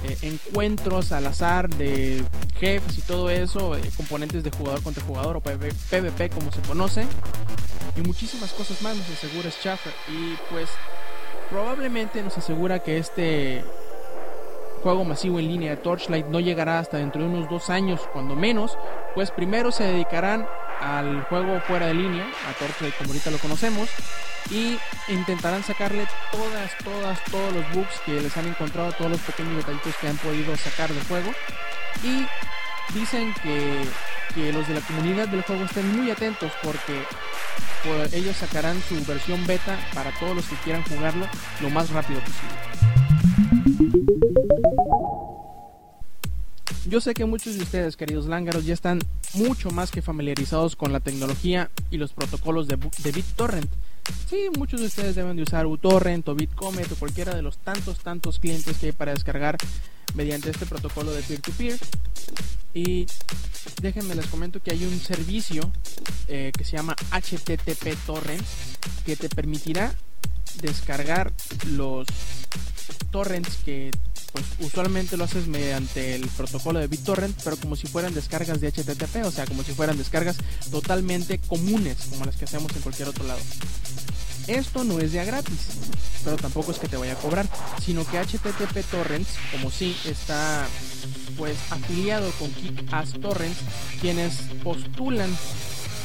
eh, 0.06 0.18
encuentros 0.20 1.10
al 1.10 1.26
azar 1.26 1.70
de 1.70 2.22
jefes 2.60 2.98
y 2.98 3.00
todo 3.00 3.30
eso, 3.30 3.76
eh, 3.76 3.80
componentes 3.96 4.44
de 4.44 4.50
jugador 4.50 4.82
contra 4.82 5.02
jugador 5.04 5.38
o 5.38 5.40
PvP 5.40 6.28
como 6.28 6.52
se 6.52 6.60
conoce, 6.60 7.06
y 7.96 8.02
muchísimas 8.02 8.52
cosas 8.52 8.82
más 8.82 8.94
nos 8.94 9.08
asegura 9.08 9.50
Schaffer. 9.50 9.94
Y 10.08 10.36
pues 10.50 10.68
probablemente 11.48 12.22
nos 12.22 12.36
asegura 12.36 12.80
que 12.80 12.98
este 12.98 13.64
juego 14.84 15.04
masivo 15.04 15.38
en 15.38 15.48
línea 15.48 15.70
de 15.70 15.76
Torchlight 15.78 16.26
no 16.26 16.40
llegará 16.40 16.78
hasta 16.78 16.98
dentro 16.98 17.22
de 17.22 17.28
unos 17.28 17.48
dos 17.48 17.70
años, 17.70 18.02
cuando 18.12 18.36
menos, 18.36 18.76
pues 19.14 19.30
primero 19.30 19.72
se 19.72 19.82
dedicarán 19.82 20.46
al 20.78 21.22
juego 21.24 21.58
fuera 21.62 21.86
de 21.86 21.94
línea, 21.94 22.26
a 22.46 22.52
Torchlight 22.58 22.94
como 22.98 23.08
ahorita 23.08 23.30
lo 23.30 23.38
conocemos, 23.38 23.88
y 24.50 24.76
intentarán 25.08 25.64
sacarle 25.64 26.06
todas, 26.30 26.76
todas, 26.84 27.24
todos 27.30 27.54
los 27.54 27.72
bugs 27.72 27.98
que 28.04 28.20
les 28.20 28.36
han 28.36 28.46
encontrado, 28.46 28.92
todos 28.92 29.12
los 29.12 29.20
pequeños 29.20 29.56
detallitos 29.56 29.96
que 29.96 30.08
han 30.08 30.18
podido 30.18 30.54
sacar 30.54 30.90
del 30.92 31.02
juego. 31.04 31.32
Y 32.02 32.26
dicen 32.92 33.32
que, 33.42 33.84
que 34.34 34.52
los 34.52 34.68
de 34.68 34.74
la 34.74 34.80
comunidad 34.82 35.28
del 35.28 35.42
juego 35.44 35.64
estén 35.64 35.96
muy 35.96 36.10
atentos 36.10 36.52
porque 36.62 37.02
pues, 37.84 38.12
ellos 38.12 38.36
sacarán 38.36 38.82
su 38.82 39.02
versión 39.06 39.46
beta 39.46 39.78
para 39.94 40.10
todos 40.18 40.36
los 40.36 40.46
que 40.46 40.56
quieran 40.56 40.84
jugarlo 40.84 41.26
lo 41.62 41.70
más 41.70 41.88
rápido 41.88 42.20
posible. 42.20 43.03
Yo 46.94 47.00
sé 47.00 47.12
que 47.12 47.24
muchos 47.24 47.56
de 47.56 47.64
ustedes, 47.64 47.96
queridos 47.96 48.26
lángaros, 48.26 48.66
ya 48.66 48.72
están 48.72 49.00
mucho 49.32 49.72
más 49.72 49.90
que 49.90 50.00
familiarizados 50.00 50.76
con 50.76 50.92
la 50.92 51.00
tecnología 51.00 51.68
y 51.90 51.96
los 51.96 52.12
protocolos 52.12 52.68
de, 52.68 52.76
BitTorrent. 52.76 53.68
Sí, 54.30 54.46
muchos 54.56 54.78
de 54.78 54.86
ustedes 54.86 55.16
deben 55.16 55.34
de 55.34 55.42
usar 55.42 55.66
uTorrent 55.66 56.28
o 56.28 56.36
BitComet 56.36 56.92
o 56.92 56.94
cualquiera 56.94 57.34
de 57.34 57.42
los 57.42 57.58
tantos, 57.58 57.98
tantos 57.98 58.38
clientes 58.38 58.78
que 58.78 58.86
hay 58.86 58.92
para 58.92 59.12
descargar 59.12 59.56
mediante 60.14 60.50
este 60.50 60.66
protocolo 60.66 61.10
de 61.10 61.22
peer-to-peer. 61.22 61.80
Y 62.74 63.06
déjenme 63.82 64.14
les 64.14 64.28
comento 64.28 64.62
que 64.62 64.70
hay 64.70 64.84
un 64.84 65.00
servicio 65.00 65.68
eh, 66.28 66.52
que 66.56 66.64
se 66.64 66.76
llama 66.76 66.94
HTTP 67.10 67.96
Torrents 68.06 68.78
que 69.04 69.16
te 69.16 69.28
permitirá 69.28 69.92
descargar 70.60 71.32
los 71.66 72.06
torrents 73.10 73.56
que 73.64 73.90
pues 74.32 74.44
usualmente 74.58 75.16
lo 75.16 75.24
haces 75.24 75.46
mediante 75.46 76.16
el 76.16 76.26
protocolo 76.26 76.80
de 76.80 76.88
BitTorrent, 76.88 77.40
pero 77.44 77.56
como 77.56 77.76
si 77.76 77.86
fueran 77.86 78.14
descargas 78.14 78.60
de 78.60 78.72
HTTP, 78.72 79.24
o 79.24 79.30
sea, 79.30 79.46
como 79.46 79.62
si 79.62 79.72
fueran 79.72 79.96
descargas 79.96 80.36
totalmente 80.72 81.38
comunes, 81.38 81.96
como 82.10 82.24
las 82.24 82.34
que 82.34 82.44
hacemos 82.44 82.74
en 82.74 82.82
cualquier 82.82 83.08
otro 83.08 83.24
lado. 83.24 83.38
Esto 84.48 84.82
no 84.82 84.98
es 84.98 85.12
ya 85.12 85.24
gratis, 85.24 85.68
pero 86.24 86.36
tampoco 86.36 86.72
es 86.72 86.78
que 86.78 86.88
te 86.88 86.96
vaya 86.96 87.12
a 87.12 87.16
cobrar, 87.16 87.48
sino 87.80 88.04
que 88.04 88.18
HTTP 88.18 88.84
Torrents, 88.90 89.30
como 89.52 89.70
si 89.70 89.96
está 90.04 90.66
pues 91.38 91.56
afiliado 91.70 92.30
con 92.32 92.50
Kick-Ass 92.50 93.20
Torrents, 93.20 93.58
quienes 94.00 94.34
postulan 94.62 95.30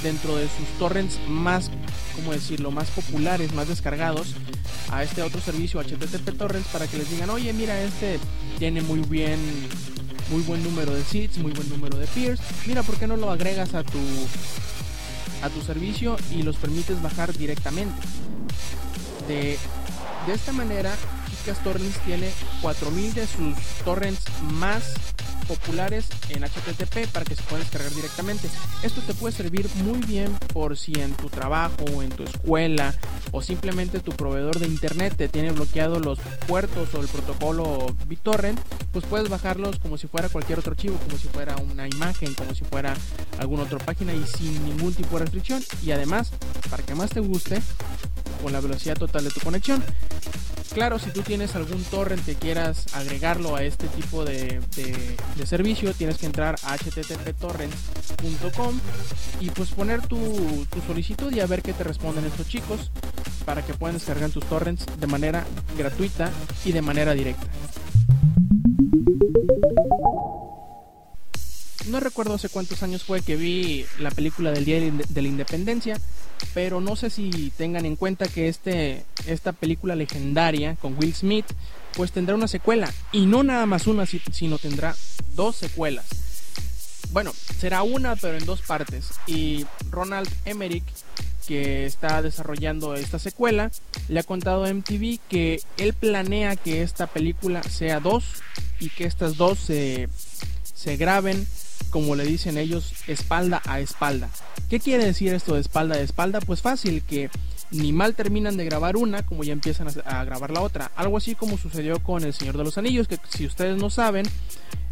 dentro 0.03 0.35
de 0.35 0.43
sus 0.45 0.67
torrents 0.77 1.19
más, 1.27 1.69
como 2.19 2.33
decirlo, 2.33 2.71
más 2.71 2.89
populares, 2.89 3.53
más 3.53 3.67
descargados 3.67 4.33
a 4.91 5.03
este 5.03 5.21
otro 5.21 5.39
servicio 5.39 5.79
HTTP 5.79 6.37
Torrents 6.37 6.67
para 6.69 6.87
que 6.87 6.97
les 6.97 7.09
digan, 7.09 7.29
oye, 7.29 7.53
mira, 7.53 7.81
este 7.81 8.19
tiene 8.57 8.81
muy 8.81 8.99
bien, 8.99 9.39
muy 10.29 10.41
buen 10.43 10.63
número 10.63 10.93
de 10.93 11.03
seeds, 11.03 11.37
muy 11.37 11.51
buen 11.51 11.69
número 11.69 11.97
de 11.97 12.07
peers, 12.07 12.39
mira, 12.65 12.83
¿por 12.83 12.97
qué 12.97 13.07
no 13.07 13.15
lo 13.15 13.31
agregas 13.31 13.73
a 13.73 13.83
tu 13.83 13.99
a 15.41 15.49
tu 15.49 15.61
servicio 15.61 16.17
y 16.31 16.43
los 16.43 16.57
permites 16.57 17.01
bajar 17.01 17.35
directamente? 17.37 18.01
De, 19.27 19.57
de 20.27 20.33
esta 20.33 20.51
manera, 20.51 20.93
Torrents 21.63 21.99
tiene 22.05 22.29
4000 22.61 23.13
de 23.13 23.27
sus 23.27 23.55
torrents 23.83 24.21
más 24.41 24.83
populares 25.49 26.05
en 26.29 26.43
HTTP 26.43 27.11
para 27.11 27.25
que 27.25 27.35
se 27.35 27.41
puedan 27.43 27.61
descargar 27.61 27.91
directamente. 27.91 28.47
Esto 28.83 29.01
te 29.01 29.15
puede 29.15 29.35
servir 29.35 29.67
muy 29.83 29.99
bien 30.05 30.31
por 30.53 30.77
si 30.77 30.93
en 30.93 31.13
tu 31.15 31.29
trabajo 31.29 32.03
en 32.03 32.09
tu 32.09 32.23
escuela 32.23 32.93
o 33.31 33.41
simplemente 33.41 33.99
tu 33.99 34.11
proveedor 34.11 34.59
de 34.59 34.67
internet 34.67 35.15
te 35.17 35.27
tiene 35.27 35.51
bloqueado 35.51 35.99
los 35.99 36.19
puertos 36.47 36.93
o 36.93 37.01
el 37.01 37.07
protocolo 37.07 37.95
BitTorrent, 38.07 38.59
pues 38.91 39.05
puedes 39.05 39.27
bajarlos 39.27 39.79
como 39.79 39.97
si 39.97 40.07
fuera 40.07 40.29
cualquier 40.29 40.59
otro 40.59 40.71
archivo, 40.71 40.97
como 41.05 41.17
si 41.17 41.27
fuera 41.27 41.55
una 41.57 41.87
imagen, 41.87 42.33
como 42.35 42.53
si 42.53 42.63
fuera 42.63 42.93
alguna 43.39 43.63
otra 43.63 43.79
página 43.79 44.13
y 44.13 44.23
sin 44.25 44.63
ningún 44.65 44.93
tipo 44.93 45.17
de 45.17 45.25
restricción. 45.25 45.63
Y 45.83 45.91
además, 45.91 46.31
para 46.69 46.83
que 46.83 46.93
más 46.93 47.09
te 47.09 47.19
guste, 47.19 47.61
con 48.41 48.53
la 48.53 48.61
velocidad 48.61 48.97
total 48.97 49.23
de 49.23 49.31
tu 49.31 49.39
conexión. 49.41 49.83
Claro, 50.73 50.99
si 50.99 51.11
tú 51.11 51.21
tienes 51.21 51.55
algún 51.55 51.81
torrent 51.85 52.23
que 52.23 52.35
quieras 52.35 52.95
agregarlo 52.95 53.55
a 53.55 53.63
este 53.63 53.87
tipo 53.87 54.23
de, 54.23 54.61
servicio, 55.45 55.93
tienes 55.93 56.17
que 56.17 56.27
entrar 56.27 56.55
a 56.63 56.77
httptorrents.com 56.77 58.79
y 59.39 59.49
pues 59.49 59.71
poner 59.71 60.05
tu, 60.05 60.67
tu 60.69 60.79
solicitud 60.81 61.33
y 61.33 61.39
a 61.39 61.47
ver 61.47 61.63
qué 61.63 61.73
te 61.73 61.83
responden 61.83 62.25
estos 62.25 62.47
chicos 62.47 62.91
para 63.45 63.65
que 63.65 63.73
puedan 63.73 63.97
descargar 63.97 64.29
tus 64.29 64.45
torrents 64.45 64.85
de 64.99 65.07
manera 65.07 65.43
gratuita 65.77 66.29
y 66.63 66.71
de 66.71 66.83
manera 66.83 67.13
directa. 67.13 67.47
No 71.89 71.99
recuerdo 71.99 72.35
hace 72.35 72.49
cuántos 72.49 72.83
años 72.83 73.03
fue 73.03 73.21
que 73.21 73.35
vi 73.35 73.85
la 73.97 74.11
película 74.11 74.51
del 74.51 74.63
Día 74.63 74.79
de 74.79 75.21
la 75.21 75.27
Independencia, 75.27 75.99
pero 76.53 76.81
no 76.81 76.95
sé 76.95 77.09
si 77.09 77.51
tengan 77.57 77.85
en 77.85 77.95
cuenta 77.95 78.27
que 78.27 78.47
este, 78.47 79.03
esta 79.25 79.53
película 79.53 79.95
legendaria 79.95 80.75
con 80.75 80.95
Will 80.97 81.15
Smith 81.15 81.45
pues 81.95 82.11
tendrá 82.11 82.35
una 82.35 82.47
secuela 82.47 82.93
y 83.11 83.25
no 83.25 83.41
nada 83.41 83.65
más 83.65 83.87
una 83.87 84.05
sino 84.05 84.59
tendrá 84.59 84.95
dos 85.33 85.55
secuelas. 85.55 86.05
Bueno 87.11 87.33
será 87.57 87.81
una 87.81 88.15
pero 88.15 88.37
en 88.37 88.45
dos 88.45 88.61
partes 88.61 89.07
y 89.25 89.65
Ronald 89.89 90.29
Emmerich 90.45 90.85
que 91.47 91.87
está 91.87 92.21
desarrollando 92.21 92.93
esta 92.93 93.17
secuela 93.17 93.71
le 94.07 94.19
ha 94.19 94.23
contado 94.23 94.65
a 94.65 94.71
MTV 94.71 95.19
que 95.27 95.59
él 95.77 95.93
planea 95.93 96.55
que 96.55 96.83
esta 96.83 97.07
película 97.07 97.63
sea 97.63 97.99
dos 97.99 98.25
y 98.79 98.89
que 98.89 99.05
estas 99.05 99.35
dos 99.37 99.57
se, 99.57 100.09
se 100.75 100.95
graben 100.95 101.47
como 101.89 102.15
le 102.15 102.25
dicen 102.25 102.57
ellos, 102.57 102.93
espalda 103.07 103.61
a 103.65 103.79
espalda. 103.79 104.29
¿Qué 104.69 104.79
quiere 104.79 105.05
decir 105.05 105.33
esto 105.33 105.55
de 105.55 105.61
espalda 105.61 105.95
a 105.95 105.99
espalda? 105.99 106.39
Pues 106.41 106.61
fácil, 106.61 107.03
que 107.03 107.29
ni 107.71 107.93
mal 107.93 108.15
terminan 108.15 108.57
de 108.57 108.65
grabar 108.65 108.97
una 108.97 109.23
como 109.25 109.43
ya 109.43 109.53
empiezan 109.53 109.87
a, 110.05 110.23
grabar 110.23 110.51
la 110.51 110.61
otra. 110.61 110.91
Algo 110.95 111.17
así 111.17 111.35
como 111.35 111.57
sucedió 111.57 112.01
con 112.01 112.23
El 112.23 112.33
Señor 112.33 112.57
de 112.57 112.63
los 112.63 112.77
Anillos, 112.77 113.07
que 113.07 113.19
si 113.29 113.45
ustedes 113.45 113.77
no 113.77 113.89
saben, 113.89 114.25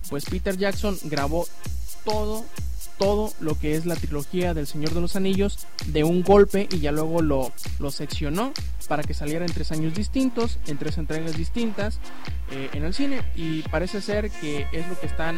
pues 0.10 0.26
Peter 0.26 0.58
Jackson 0.58 0.98
grabó 1.04 1.48
todo, 2.06 2.46
todo 2.98 3.34
lo 3.40 3.58
que 3.58 3.76
es 3.76 3.86
la 3.86 3.96
trilogía 3.96 4.54
del 4.54 4.68
Señor 4.68 4.94
de 4.94 5.02
los 5.02 5.16
Anillos 5.16 5.60
de 5.88 6.04
un 6.04 6.24
golpe 6.24 6.68
y 6.72 6.80
ya 6.80 6.92
luego 6.92 7.22
lo, 7.22 7.52
lo 7.80 7.92
seccionó 7.92 8.54
para 8.88 9.04
que 9.04 9.14
saliera 9.14 9.46
en 9.46 9.52
tres 9.52 9.72
años 9.72 9.94
distintos, 9.94 10.60
en 10.68 10.78
tres 10.78 10.98
entregas 10.98 11.36
distintas 11.36 12.00
eh, 12.52 12.70
en 12.74 12.84
el 12.84 12.94
cine. 12.94 13.22
Y 13.36 13.62
parece 13.64 14.02
ser 14.02 14.32
que 14.32 14.68
es 14.72 14.88
lo 14.88 15.00
que 15.00 15.08
están 15.08 15.36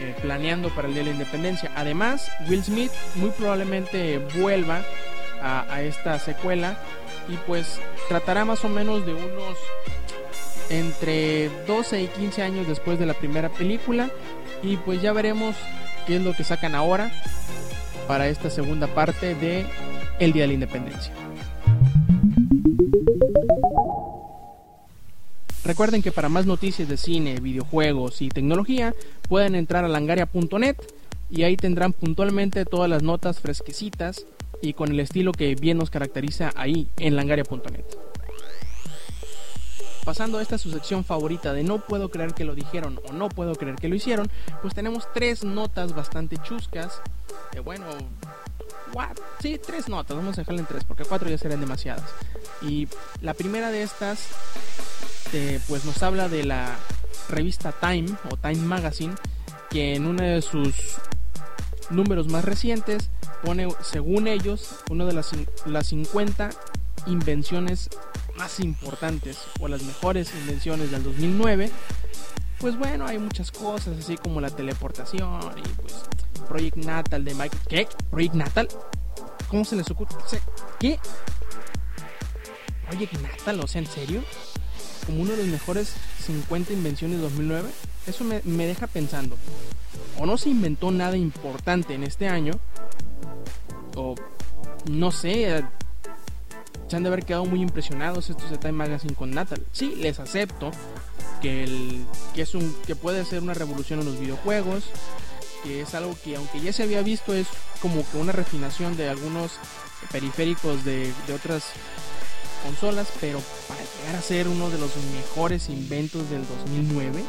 eh, 0.00 0.14
planeando 0.20 0.68
para 0.70 0.88
el 0.88 0.94
Día 0.94 1.02
de 1.04 1.10
la 1.10 1.16
Independencia. 1.16 1.70
Además, 1.74 2.30
Will 2.48 2.62
Smith 2.62 2.92
muy 3.14 3.30
probablemente 3.30 4.18
vuelva 4.38 4.82
a, 5.42 5.82
esta 5.82 6.18
secuela 6.18 6.76
y 7.28 7.36
pues 7.46 7.80
tratará 8.08 8.44
más 8.44 8.64
o 8.64 8.68
menos 8.68 9.06
de 9.06 9.14
unos 9.14 9.56
entre 10.70 11.48
12 11.66 12.02
y 12.02 12.06
15 12.08 12.42
años 12.42 12.66
después 12.66 12.98
de 12.98 13.06
la 13.06 13.14
primera 13.14 13.48
película 13.48 14.10
y 14.62 14.76
pues 14.78 15.00
ya 15.00 15.12
veremos 15.12 15.54
qué 16.06 16.16
es 16.16 16.22
lo 16.22 16.34
que 16.34 16.42
sacan 16.42 16.74
ahora 16.74 17.12
para 18.08 18.28
esta 18.28 18.50
segunda 18.50 18.86
parte 18.88 19.34
de 19.34 19.66
El 20.18 20.32
Día 20.32 20.42
de 20.42 20.48
la 20.48 20.54
Independencia. 20.54 21.12
Recuerden 25.66 26.00
que 26.00 26.12
para 26.12 26.28
más 26.28 26.46
noticias 26.46 26.88
de 26.88 26.96
cine, 26.96 27.40
videojuegos 27.40 28.22
y 28.22 28.28
tecnología 28.28 28.94
pueden 29.28 29.56
entrar 29.56 29.84
a 29.84 29.88
langaria.net 29.88 30.76
y 31.28 31.42
ahí 31.42 31.56
tendrán 31.56 31.92
puntualmente 31.92 32.64
todas 32.64 32.88
las 32.88 33.02
notas 33.02 33.40
fresquecitas 33.40 34.26
y 34.62 34.74
con 34.74 34.92
el 34.92 35.00
estilo 35.00 35.32
que 35.32 35.56
bien 35.56 35.78
nos 35.78 35.90
caracteriza 35.90 36.52
ahí 36.54 36.86
en 36.98 37.16
langaria.net. 37.16 37.84
Pasando 40.04 40.38
a 40.38 40.42
esta 40.42 40.56
su 40.56 40.70
sección 40.70 41.02
favorita 41.02 41.52
de 41.52 41.64
no 41.64 41.78
puedo 41.78 42.12
creer 42.12 42.32
que 42.32 42.44
lo 42.44 42.54
dijeron 42.54 43.00
o 43.08 43.12
no 43.12 43.28
puedo 43.28 43.56
creer 43.56 43.74
que 43.74 43.88
lo 43.88 43.96
hicieron, 43.96 44.30
pues 44.62 44.72
tenemos 44.72 45.08
tres 45.14 45.42
notas 45.42 45.96
bastante 45.96 46.36
chuscas. 46.38 47.00
Bueno, 47.64 47.86
what? 48.94 49.16
sí, 49.40 49.58
tres 49.58 49.88
notas, 49.88 50.16
vamos 50.16 50.38
a 50.38 50.42
dejarle 50.42 50.60
en 50.60 50.66
tres 50.66 50.84
porque 50.84 51.04
cuatro 51.04 51.28
ya 51.28 51.38
serían 51.38 51.60
demasiadas. 51.60 52.08
Y 52.62 52.86
la 53.20 53.34
primera 53.34 53.72
de 53.72 53.82
estas 53.82 54.28
este, 55.26 55.60
pues 55.66 55.84
nos 55.84 56.04
habla 56.04 56.28
de 56.28 56.44
la 56.44 56.76
revista 57.28 57.72
Time 57.72 58.08
o 58.30 58.36
Time 58.36 58.64
Magazine, 58.64 59.14
que 59.70 59.96
en 59.96 60.06
uno 60.06 60.22
de 60.22 60.40
sus 60.40 60.72
números 61.90 62.28
más 62.28 62.44
recientes 62.44 63.10
pone, 63.44 63.66
según 63.82 64.28
ellos, 64.28 64.76
una 64.88 65.04
de 65.04 65.12
las, 65.12 65.32
las 65.64 65.88
50 65.88 66.50
invenciones 67.08 67.90
más 68.38 68.60
importantes 68.60 69.38
o 69.58 69.66
las 69.66 69.82
mejores 69.82 70.32
invenciones 70.42 70.92
del 70.92 71.02
2009. 71.02 71.72
Pues 72.58 72.78
bueno, 72.78 73.04
hay 73.06 73.18
muchas 73.18 73.50
cosas, 73.50 73.98
así 73.98 74.16
como 74.16 74.40
la 74.40 74.50
teleportación 74.50 75.40
y 75.56 75.68
pues 75.80 75.94
Project 76.48 76.76
Natal 76.76 77.24
de 77.24 77.34
Mike. 77.34 77.56
¿Qué? 77.68 77.88
¿Project 78.10 78.34
Natal? 78.34 78.68
¿Cómo 79.48 79.64
se 79.64 79.74
les 79.74 79.90
ocurre? 79.90 80.14
¿Qué? 80.78 81.00
¿Project 82.88 83.14
Natal? 83.14 83.58
O 83.60 83.66
sea, 83.66 83.80
¿en 83.80 83.88
serio? 83.88 84.22
Como 85.06 85.22
una 85.22 85.32
de 85.32 85.38
las 85.38 85.46
mejores 85.46 85.94
50 86.26 86.72
invenciones 86.72 87.18
de 87.18 87.22
2009, 87.22 87.70
eso 88.06 88.24
me, 88.24 88.66
deja 88.66 88.86
pensando. 88.86 89.36
O 90.18 90.26
no 90.26 90.36
se 90.36 90.50
inventó 90.50 90.90
nada 90.90 91.16
importante 91.16 91.94
en 91.94 92.02
este 92.02 92.28
año, 92.28 92.52
o 93.94 94.16
no 94.90 95.12
sé, 95.12 95.64
se 96.88 96.96
han 96.96 97.02
de 97.02 97.08
haber 97.08 97.24
quedado 97.24 97.44
muy 97.46 97.62
impresionados 97.62 98.30
estos 98.30 98.50
de 98.50 98.58
Time 98.58 98.72
Magazine 98.72 99.14
con 99.14 99.30
Natal. 99.30 99.62
Sí, 99.72 99.94
les 99.96 100.18
acepto 100.20 100.70
que, 101.40 101.64
el, 101.64 102.04
que, 102.34 102.42
es 102.42 102.54
un, 102.54 102.74
que 102.86 102.96
puede 102.96 103.24
ser 103.24 103.42
una 103.42 103.54
revolución 103.54 104.00
en 104.00 104.06
los 104.06 104.18
videojuegos, 104.18 104.84
que 105.62 105.82
es 105.82 105.94
algo 105.94 106.16
que 106.22 106.36
aunque 106.36 106.60
ya 106.60 106.72
se 106.72 106.82
había 106.82 107.02
visto 107.02 107.32
es 107.34 107.46
como 107.80 108.08
que 108.10 108.18
una 108.18 108.32
refinación 108.32 108.96
de 108.96 109.08
algunos 109.08 109.52
periféricos 110.12 110.84
de, 110.84 111.12
de 111.26 111.34
otras 111.34 111.64
consolas, 112.66 113.06
pero 113.20 113.40
para 113.68 113.80
llegar 113.80 114.16
a 114.16 114.22
ser 114.22 114.48
uno 114.48 114.68
de 114.70 114.78
los 114.78 114.90
mejores 115.14 115.68
inventos 115.68 116.28
del 116.30 116.42
2009, 116.46 117.22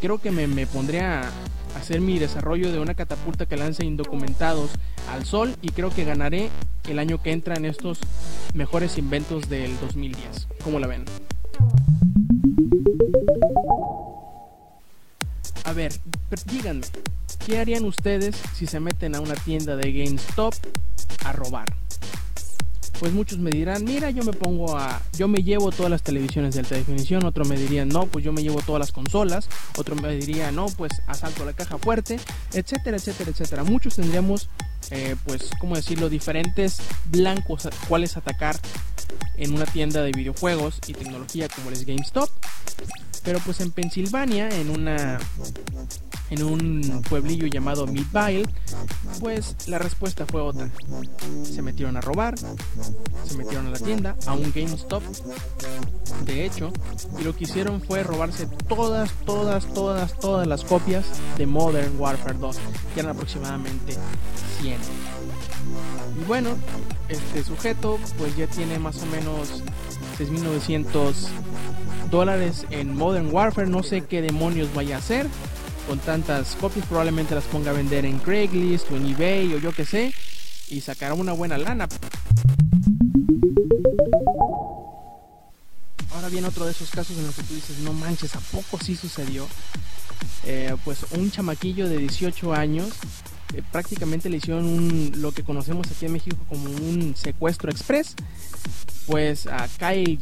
creo 0.00 0.18
que 0.18 0.32
me, 0.32 0.66
pondré 0.66 1.00
a 1.00 1.30
hacer 1.76 2.00
mi 2.00 2.18
desarrollo 2.18 2.72
de 2.72 2.80
una 2.80 2.94
catapulta 2.94 3.46
que 3.46 3.56
lance 3.56 3.84
indocumentados 3.84 4.70
al 5.12 5.24
sol 5.24 5.54
y 5.62 5.68
creo 5.70 5.90
que 5.90 6.04
ganaré 6.04 6.50
el 6.88 6.98
año 6.98 7.22
que 7.22 7.30
entra 7.30 7.54
en 7.54 7.64
estos 7.66 8.00
mejores 8.52 8.98
inventos 8.98 9.48
del 9.48 9.78
2010. 9.80 10.48
¿Cómo 10.64 10.80
la 10.80 10.88
ven? 10.88 11.04
A 15.64 15.72
ver, 15.72 15.92
díganme, 16.46 16.86
¿qué 17.46 17.58
harían 17.58 17.84
ustedes 17.84 18.36
si 18.54 18.66
se 18.66 18.80
meten 18.80 19.14
a 19.14 19.20
una 19.20 19.34
tienda 19.34 19.76
de 19.76 19.92
GameStop 19.92 20.52
a 21.24 21.32
robar? 21.32 21.83
Pues 23.04 23.12
muchos 23.12 23.38
me 23.38 23.50
dirán, 23.50 23.84
mira, 23.84 24.08
yo 24.08 24.22
me 24.22 24.32
pongo 24.32 24.78
a, 24.78 25.02
yo 25.18 25.28
me 25.28 25.42
llevo 25.42 25.70
todas 25.70 25.90
las 25.90 26.02
televisiones 26.02 26.54
de 26.54 26.60
alta 26.60 26.74
definición, 26.74 27.26
otro 27.26 27.44
me 27.44 27.54
diría, 27.54 27.84
no, 27.84 28.06
pues 28.06 28.24
yo 28.24 28.32
me 28.32 28.42
llevo 28.42 28.62
todas 28.62 28.80
las 28.80 28.92
consolas, 28.92 29.46
otro 29.76 29.94
me 29.94 30.16
diría, 30.16 30.50
no, 30.52 30.68
pues 30.68 30.90
asalto 31.06 31.44
la 31.44 31.52
caja 31.52 31.76
fuerte, 31.76 32.18
etcétera, 32.54 32.96
etcétera, 32.96 33.30
etcétera. 33.30 33.62
Muchos 33.62 33.96
tendríamos, 33.96 34.48
eh, 34.90 35.16
pues, 35.26 35.50
¿cómo 35.60 35.76
decirlo?, 35.76 36.08
diferentes 36.08 36.78
blancos 37.10 37.66
a 37.66 37.70
cuáles 37.88 38.16
atacar 38.16 38.58
en 39.36 39.52
una 39.52 39.66
tienda 39.66 40.00
de 40.00 40.10
videojuegos 40.10 40.78
y 40.86 40.94
tecnología 40.94 41.50
como 41.50 41.72
es 41.72 41.84
GameStop. 41.84 42.30
Pero 43.22 43.38
pues 43.40 43.60
en 43.60 43.70
Pensilvania, 43.70 44.48
en 44.48 44.70
una 44.70 45.18
en 46.34 46.42
un 46.42 47.02
pueblillo 47.08 47.46
llamado 47.46 47.86
Midvale, 47.86 48.44
pues 49.20 49.54
la 49.68 49.78
respuesta 49.78 50.26
fue 50.26 50.42
otra. 50.42 50.68
Se 51.44 51.62
metieron 51.62 51.96
a 51.96 52.00
robar, 52.00 52.34
se 52.36 53.36
metieron 53.36 53.68
a 53.68 53.70
la 53.70 53.78
tienda, 53.78 54.16
a 54.26 54.34
un 54.34 54.52
GameStop, 54.52 55.02
de 56.26 56.44
hecho, 56.44 56.72
y 57.18 57.22
lo 57.22 57.36
que 57.36 57.44
hicieron 57.44 57.80
fue 57.80 58.02
robarse 58.02 58.48
todas, 58.68 59.12
todas, 59.24 59.72
todas, 59.72 60.18
todas 60.18 60.46
las 60.46 60.64
copias 60.64 61.04
de 61.38 61.46
Modern 61.46 61.98
Warfare 61.98 62.38
2, 62.38 62.58
que 62.94 63.00
eran 63.00 63.12
aproximadamente 63.12 63.94
100. 64.60 64.76
Y 66.20 66.24
bueno, 66.26 66.50
este 67.08 67.44
sujeto 67.44 67.98
pues 68.18 68.36
ya 68.36 68.46
tiene 68.48 68.78
más 68.78 69.02
o 69.02 69.06
menos 69.06 69.62
6.900 70.18 71.12
dólares 72.10 72.66
en 72.70 72.96
Modern 72.96 73.32
Warfare, 73.32 73.68
no 73.68 73.82
sé 73.82 74.02
qué 74.02 74.20
demonios 74.20 74.72
vaya 74.74 74.96
a 74.96 74.98
hacer 74.98 75.28
con 75.86 75.98
tantas 75.98 76.56
copias, 76.56 76.86
probablemente 76.86 77.34
las 77.34 77.44
ponga 77.44 77.70
a 77.70 77.74
vender 77.74 78.04
en 78.04 78.18
Craigslist 78.18 78.90
o 78.90 78.96
en 78.96 79.06
eBay 79.06 79.54
o 79.54 79.58
yo 79.58 79.72
que 79.72 79.84
sé, 79.84 80.12
y 80.68 80.80
sacará 80.80 81.14
una 81.14 81.32
buena 81.32 81.58
lana. 81.58 81.88
Ahora 86.12 86.28
viene 86.28 86.48
otro 86.48 86.64
de 86.64 86.70
esos 86.70 86.90
casos 86.90 87.16
en 87.18 87.26
los 87.26 87.34
que 87.34 87.42
tú 87.42 87.54
dices, 87.54 87.78
no 87.78 87.92
manches, 87.92 88.34
¿a 88.36 88.40
poco 88.40 88.78
sí 88.82 88.96
sucedió? 88.96 89.46
Eh, 90.44 90.74
pues 90.84 91.04
un 91.12 91.30
chamaquillo 91.30 91.88
de 91.88 91.98
18 91.98 92.52
años 92.54 92.90
eh, 93.54 93.62
prácticamente 93.70 94.28
le 94.28 94.38
hicieron 94.38 94.64
un, 94.64 95.12
lo 95.16 95.32
que 95.32 95.42
conocemos 95.42 95.86
aquí 95.90 96.06
en 96.06 96.12
México 96.12 96.36
como 96.48 96.64
un 96.64 97.14
secuestro 97.16 97.70
express. 97.70 98.14
Pues 99.06 99.46
a 99.46 99.68
Kyle 99.78 100.18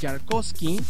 Jarkowski 0.00 0.80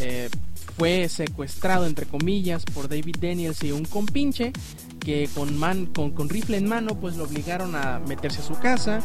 eh, 0.00 0.28
fue 0.70 1.08
secuestrado, 1.08 1.86
entre 1.86 2.06
comillas, 2.06 2.64
por 2.64 2.88
David 2.88 3.16
Daniels 3.20 3.62
y 3.62 3.72
un 3.72 3.84
compinche 3.84 4.52
que 5.00 5.28
con, 5.34 5.56
man, 5.58 5.86
con, 5.86 6.10
con 6.10 6.28
rifle 6.28 6.56
en 6.56 6.68
mano 6.68 6.98
pues 7.00 7.16
lo 7.16 7.24
obligaron 7.24 7.74
a 7.74 8.00
meterse 8.00 8.40
a 8.40 8.44
su 8.44 8.54
casa, 8.58 9.00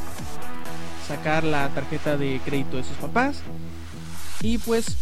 sacar 1.07 1.43
la 1.43 1.69
tarjeta 1.69 2.17
de 2.17 2.39
crédito 2.43 2.77
de 2.77 2.83
sus 2.83 2.97
papás 2.97 3.37
y 4.41 4.57
pues 4.57 4.95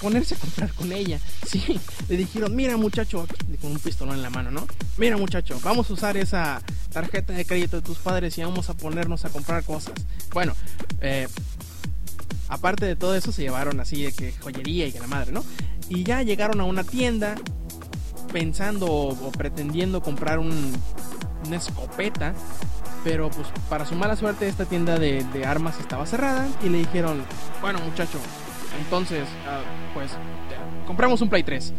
ponerse 0.00 0.34
a 0.34 0.38
comprar 0.38 0.72
con 0.72 0.92
ella. 0.92 1.20
Sí, 1.46 1.62
le 2.08 2.16
dijeron, 2.16 2.56
mira 2.56 2.76
muchacho, 2.76 3.24
con 3.60 3.70
un 3.70 3.78
pistolón 3.78 4.16
en 4.16 4.22
la 4.22 4.30
mano, 4.30 4.50
¿no? 4.50 4.66
Mira 4.96 5.16
muchacho, 5.16 5.60
vamos 5.62 5.88
a 5.88 5.92
usar 5.92 6.16
esa 6.16 6.60
tarjeta 6.90 7.32
de 7.34 7.44
crédito 7.44 7.76
de 7.76 7.82
tus 7.82 7.98
padres 7.98 8.36
y 8.36 8.42
vamos 8.42 8.68
a 8.68 8.74
ponernos 8.74 9.24
a 9.24 9.28
comprar 9.28 9.62
cosas. 9.62 9.94
Bueno, 10.32 10.54
eh, 11.00 11.28
aparte 12.48 12.84
de 12.84 12.96
todo 12.96 13.14
eso 13.14 13.30
se 13.30 13.42
llevaron 13.42 13.78
así 13.78 14.02
de 14.02 14.10
que 14.10 14.32
joyería 14.32 14.88
y 14.88 14.92
que 14.92 14.98
la 14.98 15.06
madre, 15.06 15.30
¿no? 15.30 15.44
Y 15.88 16.02
ya 16.02 16.22
llegaron 16.22 16.60
a 16.60 16.64
una 16.64 16.84
tienda 16.84 17.36
pensando 18.32 18.86
o, 18.86 19.32
pretendiendo 19.32 20.02
comprar 20.02 20.38
un, 20.38 20.72
una 21.46 21.56
escopeta. 21.56 22.34
Pero 23.04 23.30
pues 23.30 23.46
para 23.68 23.86
su 23.86 23.94
mala 23.94 24.16
suerte 24.16 24.48
esta 24.48 24.64
tienda 24.64 24.98
de, 24.98 25.24
armas 25.46 25.78
estaba 25.78 26.06
cerrada 26.06 26.48
y 26.64 26.68
le 26.68 26.78
dijeron, 26.78 27.22
bueno 27.60 27.78
muchacho, 27.78 28.18
entonces, 28.80 29.28
ah, 29.46 29.60
pues, 29.94 30.10
compramos 30.88 31.20
un 31.20 31.28
Play 31.28 31.44
3. 31.44 31.72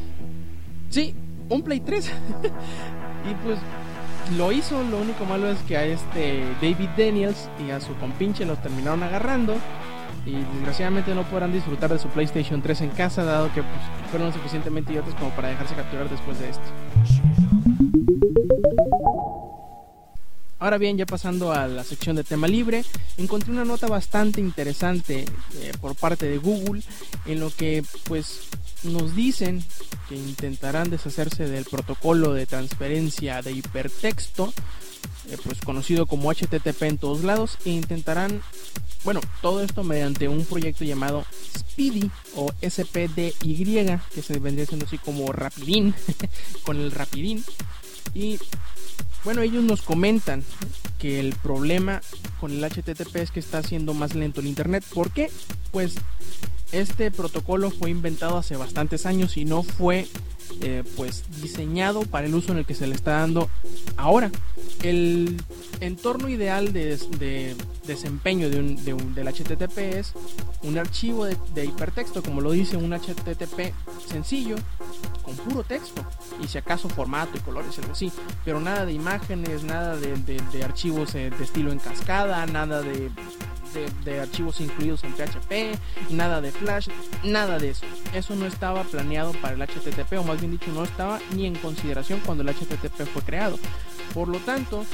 Sí, 0.89 1.15
un 1.49 1.61
Play 1.63 1.81
3. 1.81 2.05
y 3.29 3.45
pues 3.45 3.59
lo 4.37 4.51
hizo, 4.51 4.81
lo 4.83 4.99
único 4.99 5.25
malo 5.25 5.49
es 5.49 5.57
que 5.59 5.77
a 5.77 5.85
este 5.85 6.43
David 6.61 6.89
Daniels 6.97 7.49
y 7.65 7.71
a 7.71 7.79
su 7.79 7.93
compinche 7.95 8.45
los 8.45 8.61
terminaron 8.61 9.03
agarrando. 9.03 9.55
Y 10.27 10.33
desgraciadamente 10.55 11.15
no 11.15 11.23
podrán 11.23 11.53
disfrutar 11.53 11.91
de 11.91 11.99
su 11.99 12.09
PlayStation 12.09 12.61
3 12.61 12.81
en 12.81 12.89
casa, 12.89 13.23
dado 13.23 13.47
que 13.53 13.63
pues, 13.63 13.81
fueron 14.11 14.33
suficientemente 14.33 14.91
idiotas 14.91 15.15
como 15.15 15.31
para 15.31 15.47
dejarse 15.47 15.73
capturar 15.73 16.09
después 16.09 16.37
de 16.39 16.49
esto. 16.49 16.63
Ahora 20.59 20.77
bien, 20.77 20.97
ya 20.97 21.05
pasando 21.05 21.53
a 21.53 21.67
la 21.67 21.83
sección 21.83 22.15
de 22.17 22.25
tema 22.25 22.47
libre, 22.47 22.83
encontré 23.17 23.51
una 23.51 23.63
nota 23.63 23.87
bastante 23.87 24.41
interesante 24.41 25.23
eh, 25.55 25.71
por 25.79 25.95
parte 25.95 26.27
de 26.27 26.39
Google 26.39 26.81
en 27.25 27.39
lo 27.39 27.49
que 27.49 27.83
pues 28.05 28.41
nos 28.83 29.15
dicen 29.15 29.63
que 30.09 30.15
intentarán 30.15 30.89
deshacerse 30.89 31.47
del 31.47 31.65
protocolo 31.65 32.33
de 32.33 32.45
transferencia 32.47 33.41
de 33.41 33.51
hipertexto, 33.51 34.53
eh, 35.29 35.37
pues 35.43 35.59
conocido 35.61 36.05
como 36.05 36.31
HTTP 36.31 36.83
en 36.83 36.97
todos 36.97 37.23
lados, 37.23 37.57
e 37.63 37.69
intentarán, 37.69 38.41
bueno, 39.03 39.21
todo 39.41 39.61
esto 39.61 39.83
mediante 39.83 40.27
un 40.27 40.45
proyecto 40.45 40.83
llamado 40.83 41.25
Speedy 41.57 42.09
o 42.35 42.51
SPDY, 42.61 43.99
que 44.13 44.21
se 44.21 44.39
vendría 44.39 44.65
siendo 44.65 44.85
así 44.85 44.97
como 44.97 45.31
Rapidín, 45.31 45.93
con 46.63 46.77
el 46.77 46.91
Rapidín 46.91 47.43
Y 48.13 48.39
bueno, 49.23 49.41
ellos 49.41 49.63
nos 49.63 49.81
comentan 49.81 50.43
que 50.99 51.19
el 51.19 51.35
problema 51.35 52.01
con 52.39 52.51
el 52.51 52.63
HTTP 52.63 53.15
es 53.17 53.31
que 53.31 53.39
está 53.39 53.59
haciendo 53.59 53.93
más 53.93 54.15
lento 54.15 54.41
el 54.41 54.47
Internet. 54.47 54.83
¿Por 54.93 55.11
qué? 55.11 55.29
Pues 55.71 55.95
este 56.71 57.11
protocolo 57.11 57.71
fue 57.71 57.89
inventado 57.89 58.37
hace 58.37 58.57
bastantes 58.57 59.05
años 59.05 59.37
y 59.37 59.45
no 59.45 59.63
fue 59.63 60.07
eh, 60.61 60.83
pues 60.95 61.23
diseñado 61.41 62.01
para 62.01 62.27
el 62.27 62.35
uso 62.35 62.51
en 62.51 62.59
el 62.59 62.65
que 62.65 62.75
se 62.75 62.87
le 62.87 62.95
está 62.95 63.19
dando 63.19 63.49
ahora. 63.95 64.31
El 64.83 65.41
entorno 65.79 66.29
ideal 66.29 66.71
de, 66.73 67.55
desempeño 67.85 68.49
de 68.49 68.93
un, 68.93 69.15
del 69.15 69.27
HTTP 69.27 69.77
es 69.77 70.13
un 70.63 70.77
archivo 70.77 71.25
de, 71.25 71.65
hipertexto, 71.65 72.21
como 72.21 72.41
lo 72.41 72.51
dice 72.51 72.77
un 72.77 72.91
HTTP 72.93 73.73
sencillo, 74.07 74.55
con 75.23 75.35
puro 75.35 75.63
texto, 75.63 76.03
y 76.41 76.47
si 76.47 76.57
acaso 76.57 76.89
formato 76.89 77.37
y 77.37 77.41
colores, 77.41 77.77
algo 77.79 77.91
así, 77.91 78.11
pero 78.45 78.59
nada 78.59 78.85
de 78.85 78.93
imágenes, 78.93 79.63
nada 79.63 79.95
de, 79.97 80.63
archivos 80.63 81.15
eh, 81.15 81.29
de 81.29 81.43
estilo 81.43 81.71
en 81.71 81.79
cascada, 81.79 82.45
nada 82.45 82.81
de 82.81 83.09
de, 84.03 84.19
archivos 84.19 84.59
incluidos 84.61 85.03
en 85.03 85.13
PHP, 85.13 86.11
nada 86.11 86.41
de 86.41 86.51
Flash, 86.51 86.89
nada 87.23 87.59
de 87.59 87.71
eso. 87.71 87.85
Eso 88.13 88.35
no 88.35 88.45
estaba 88.45 88.83
planeado 88.83 89.33
para 89.33 89.55
el 89.55 89.61
HTTP, 89.61 90.13
o 90.19 90.23
más 90.23 90.39
bien 90.39 90.51
dicho, 90.51 90.71
no 90.73 90.83
estaba 90.83 91.19
ni 91.35 91.45
en 91.45 91.55
consideración 91.55 92.21
cuando 92.25 92.43
el 92.43 92.49
HTTP 92.49 93.03
fue 93.11 93.21
creado. 93.21 93.59
Por 94.13 94.27
lo 94.27 94.39
tanto, 94.39 94.85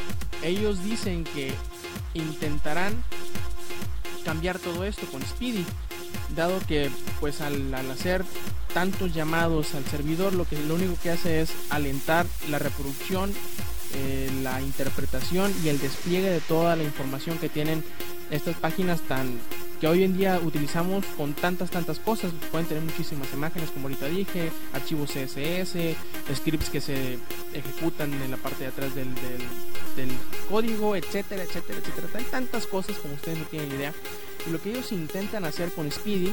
ellos 0.44 0.84
dicen 0.84 1.24
que 1.24 1.54
intentarán 2.14 3.04
cambiar 4.26 4.60
todo 4.60 4.84
esto 4.86 5.06
con 5.08 5.22
Speedy, 5.22 5.66
dado 6.36 6.60
que 6.68 6.90
pues 7.20 7.42
al, 7.42 7.74
hacer 7.74 8.24
tantos 8.74 9.14
llamados 9.14 9.76
al 9.76 9.86
servidor, 9.86 10.34
lo 10.34 10.46
que 10.46 10.58
lo 10.60 10.76
único 10.76 10.96
que 11.02 11.12
hace 11.12 11.42
es 11.42 11.52
alentar 11.70 12.26
la 12.50 12.60
reproducción 12.60 13.34
eh, 13.96 14.28
la 14.42 14.60
interpretación 14.60 15.54
y 15.64 15.70
el 15.70 15.80
despliegue 15.80 16.30
de 16.30 16.40
toda 16.40 16.76
la 16.76 16.84
información 16.84 17.38
que 17.38 17.48
tienen 17.48 17.84
estas 18.32 18.56
páginas 18.56 19.02
tan 19.02 19.40
que 19.84 19.90
hoy 19.90 20.06
en 20.06 20.18
día 20.18 20.40
utilizamos 20.42 21.04
con 21.18 21.34
tantas 21.34 21.70
tantas 21.70 22.00
cosas. 22.00 22.32
Pueden 22.52 22.66
tener 22.68 22.84
muchísimas 22.84 23.28
imágenes 23.34 23.70
como 23.70 23.88
ahorita 23.88 24.06
dije 24.06 24.50
archivos 24.72 25.10
CSS 25.12 25.76
scripts 26.34 26.70
que 26.70 26.80
se 26.80 27.20
ejecutan 27.54 28.14
en 28.14 28.32
la 28.32 28.38
parte 28.38 28.64
de 28.64 28.70
atrás 28.70 28.96
del, 28.96 29.14
del, 29.14 30.10
código 30.50 30.96
etcétera 30.96 31.44
etcétera 31.44 31.80
etcétera. 31.80 32.08
Hay 32.14 32.24
tantas 32.24 32.66
cosas 32.66 32.96
como 32.96 33.16
ustedes 33.16 33.40
no 33.40 33.44
tienen 33.44 33.74
idea. 33.74 33.94
Y 34.48 34.52
lo 34.52 34.62
que 34.62 34.70
ellos 34.70 34.90
intentan 34.94 35.44
hacer 35.44 35.70
con 35.74 35.92
Speedy 35.92 36.32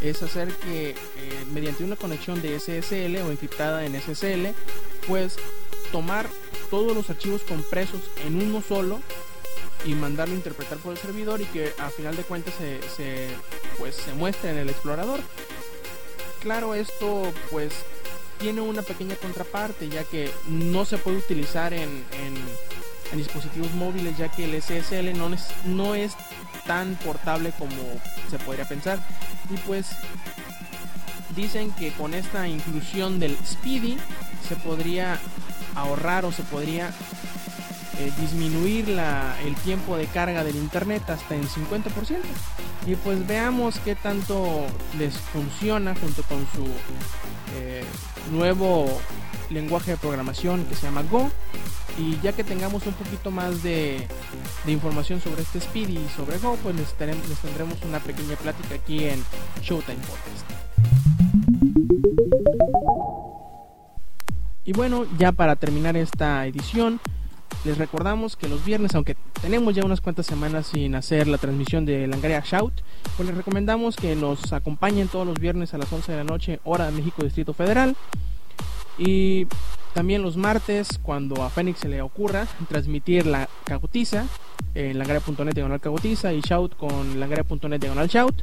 es 0.00 0.22
hacer 0.22 0.54
que 0.58 0.90
eh, 0.90 0.94
mediante 1.52 1.82
una 1.82 1.96
conexión 1.96 2.40
de 2.40 2.60
SSL 2.60 3.16
o 3.16 3.32
encriptada 3.32 3.84
en 3.84 4.00
SSL 4.00 4.54
pues 5.08 5.38
tomar 5.90 6.28
todos 6.70 6.94
los 6.94 7.10
archivos 7.10 7.42
compresos 7.42 8.00
en 8.24 8.40
uno 8.40 8.62
solo 8.62 9.00
y 9.84 9.94
mandarlo 9.94 10.34
a 10.34 10.36
interpretar 10.36 10.78
por 10.78 10.92
el 10.92 10.98
servidor 10.98 11.40
y 11.40 11.44
que 11.46 11.72
a 11.78 11.90
final 11.90 12.16
de 12.16 12.22
cuentas 12.22 12.54
se, 12.58 13.28
pues 13.78 13.96
se 13.96 14.12
muestre 14.14 14.50
en 14.50 14.58
el 14.58 14.70
explorador. 14.70 15.20
Claro, 16.40 16.74
esto 16.74 17.32
pues 17.50 17.72
tiene 18.38 18.60
una 18.60 18.82
pequeña 18.82 19.14
contraparte 19.16 19.88
ya 19.88 20.04
que 20.04 20.30
no 20.48 20.84
se 20.84 20.98
puede 20.98 21.18
utilizar 21.18 21.72
en, 21.72 22.04
en, 22.12 22.72
dispositivos 23.16 23.70
móviles 23.72 24.16
ya 24.16 24.30
que 24.30 24.46
el 24.46 24.62
SSL 24.62 25.12
no 25.16 25.34
es, 25.34 25.48
no 25.66 25.94
es 25.94 26.14
tan 26.66 26.94
portable 26.96 27.52
como 27.58 27.76
se 28.30 28.38
podría 28.38 28.64
pensar 28.66 28.98
y 29.50 29.58
pues 29.58 29.88
dicen 31.36 31.72
que 31.72 31.92
con 31.92 32.14
esta 32.14 32.48
inclusión 32.48 33.20
del 33.20 33.36
Speedy 33.44 33.98
se 34.48 34.56
podría 34.56 35.18
ahorrar 35.74 36.24
o 36.24 36.32
se 36.32 36.42
podría 36.42 36.90
eh, 37.98 38.10
disminuir 38.18 38.88
la, 38.88 39.36
el 39.44 39.54
tiempo 39.56 39.96
de 39.96 40.06
carga 40.06 40.44
del 40.44 40.56
internet 40.56 41.08
hasta 41.10 41.34
en 41.34 41.46
50%. 41.46 42.18
Y 42.86 42.96
pues 42.96 43.26
veamos 43.26 43.78
qué 43.80 43.94
tanto 43.94 44.66
les 44.98 45.16
funciona 45.16 45.94
junto 45.94 46.22
con 46.24 46.38
su 46.54 46.64
eh, 47.56 47.84
nuevo 48.30 48.86
lenguaje 49.50 49.92
de 49.92 49.96
programación 49.98 50.64
que 50.64 50.74
se 50.74 50.86
llama 50.86 51.02
Go. 51.02 51.30
Y 51.98 52.18
ya 52.22 52.32
que 52.32 52.42
tengamos 52.42 52.86
un 52.86 52.94
poquito 52.94 53.30
más 53.30 53.62
de, 53.62 54.08
de 54.64 54.72
información 54.72 55.20
sobre 55.20 55.42
este 55.42 55.58
Speed 55.58 55.90
y 55.90 56.08
sobre 56.16 56.38
Go, 56.38 56.56
pues 56.62 56.74
les, 56.74 56.88
les 57.28 57.38
tendremos 57.38 57.82
una 57.82 58.00
pequeña 58.00 58.36
plática 58.36 58.76
aquí 58.76 59.04
en 59.04 59.22
Showtime 59.60 59.98
Podcast. 59.98 60.62
Y 64.64 64.72
bueno, 64.72 65.06
ya 65.18 65.32
para 65.32 65.56
terminar 65.56 65.96
esta 65.96 66.46
edición, 66.46 67.00
les 67.64 67.78
recordamos 67.78 68.36
que 68.36 68.48
los 68.48 68.64
viernes, 68.64 68.94
aunque 68.94 69.16
tenemos 69.40 69.74
ya 69.74 69.84
unas 69.84 70.00
cuantas 70.00 70.26
semanas 70.26 70.66
sin 70.66 70.94
hacer 70.94 71.28
la 71.28 71.38
transmisión 71.38 71.84
de 71.84 72.06
Langaria 72.06 72.42
Shout, 72.44 72.72
pues 73.16 73.28
les 73.28 73.36
recomendamos 73.36 73.96
que 73.96 74.16
nos 74.16 74.52
acompañen 74.52 75.08
todos 75.08 75.26
los 75.26 75.38
viernes 75.38 75.72
a 75.74 75.78
las 75.78 75.92
11 75.92 76.12
de 76.12 76.18
la 76.18 76.24
noche, 76.24 76.60
hora 76.64 76.86
de 76.86 76.92
México 76.92 77.22
Distrito 77.22 77.54
Federal. 77.54 77.96
Y 78.98 79.46
también 79.94 80.22
los 80.22 80.36
martes, 80.36 80.98
cuando 81.02 81.42
a 81.42 81.50
Fénix 81.50 81.80
se 81.80 81.88
le 81.88 82.02
ocurra 82.02 82.46
transmitir 82.68 83.26
la 83.26 83.48
cagotiza 83.64 84.26
en 84.74 84.98
langaria.net 84.98 85.52
diagonal 85.52 85.80
cagotiza 85.80 86.32
y 86.32 86.40
shout 86.40 86.76
con 86.76 87.20
langaria.net 87.20 87.80
diagonal 87.80 88.08
shout. 88.08 88.42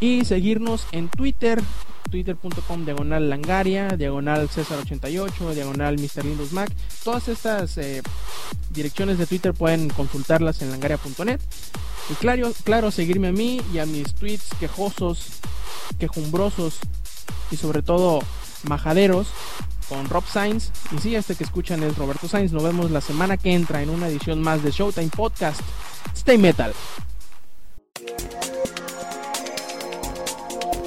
Y 0.00 0.24
seguirnos 0.24 0.86
en 0.92 1.08
Twitter, 1.08 1.62
twitter.com 2.10 2.84
diagonal 2.84 3.30
langaria, 3.30 3.88
diagonal 3.88 4.48
César88, 4.48 5.54
diagonal 5.54 5.96
Mr. 5.98 6.24
Lindos 6.24 6.52
Mac. 6.52 6.70
Todas 7.04 7.28
estas 7.28 7.78
eh, 7.78 8.02
direcciones 8.70 9.18
de 9.18 9.26
Twitter 9.26 9.54
pueden 9.54 9.88
consultarlas 9.88 10.60
en 10.60 10.70
langaria.net. 10.70 11.40
Y 12.10 12.14
claro, 12.14 12.52
claro, 12.64 12.90
seguirme 12.90 13.28
a 13.28 13.32
mí 13.32 13.60
y 13.72 13.78
a 13.78 13.86
mis 13.86 14.12
tweets 14.14 14.50
quejosos, 14.58 15.40
quejumbrosos 15.98 16.80
y 17.50 17.56
sobre 17.56 17.82
todo 17.82 18.20
majaderos 18.64 19.28
con 19.88 20.08
Rob 20.08 20.24
Sainz. 20.26 20.70
Y 20.96 20.98
sí, 20.98 21.14
este 21.14 21.34
que 21.34 21.44
escuchan 21.44 21.82
es 21.82 21.96
Roberto 21.96 22.28
Sainz. 22.28 22.52
Nos 22.52 22.62
vemos 22.62 22.90
la 22.90 23.00
semana 23.00 23.36
que 23.36 23.52
entra 23.52 23.82
en 23.82 23.90
una 23.90 24.08
edición 24.08 24.40
más 24.40 24.62
de 24.62 24.70
Showtime 24.70 25.08
Podcast. 25.08 25.60
Stay 26.14 26.38
Metal. 26.38 26.72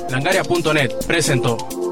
Langaria.net 0.09 0.91
presentó. 1.07 1.84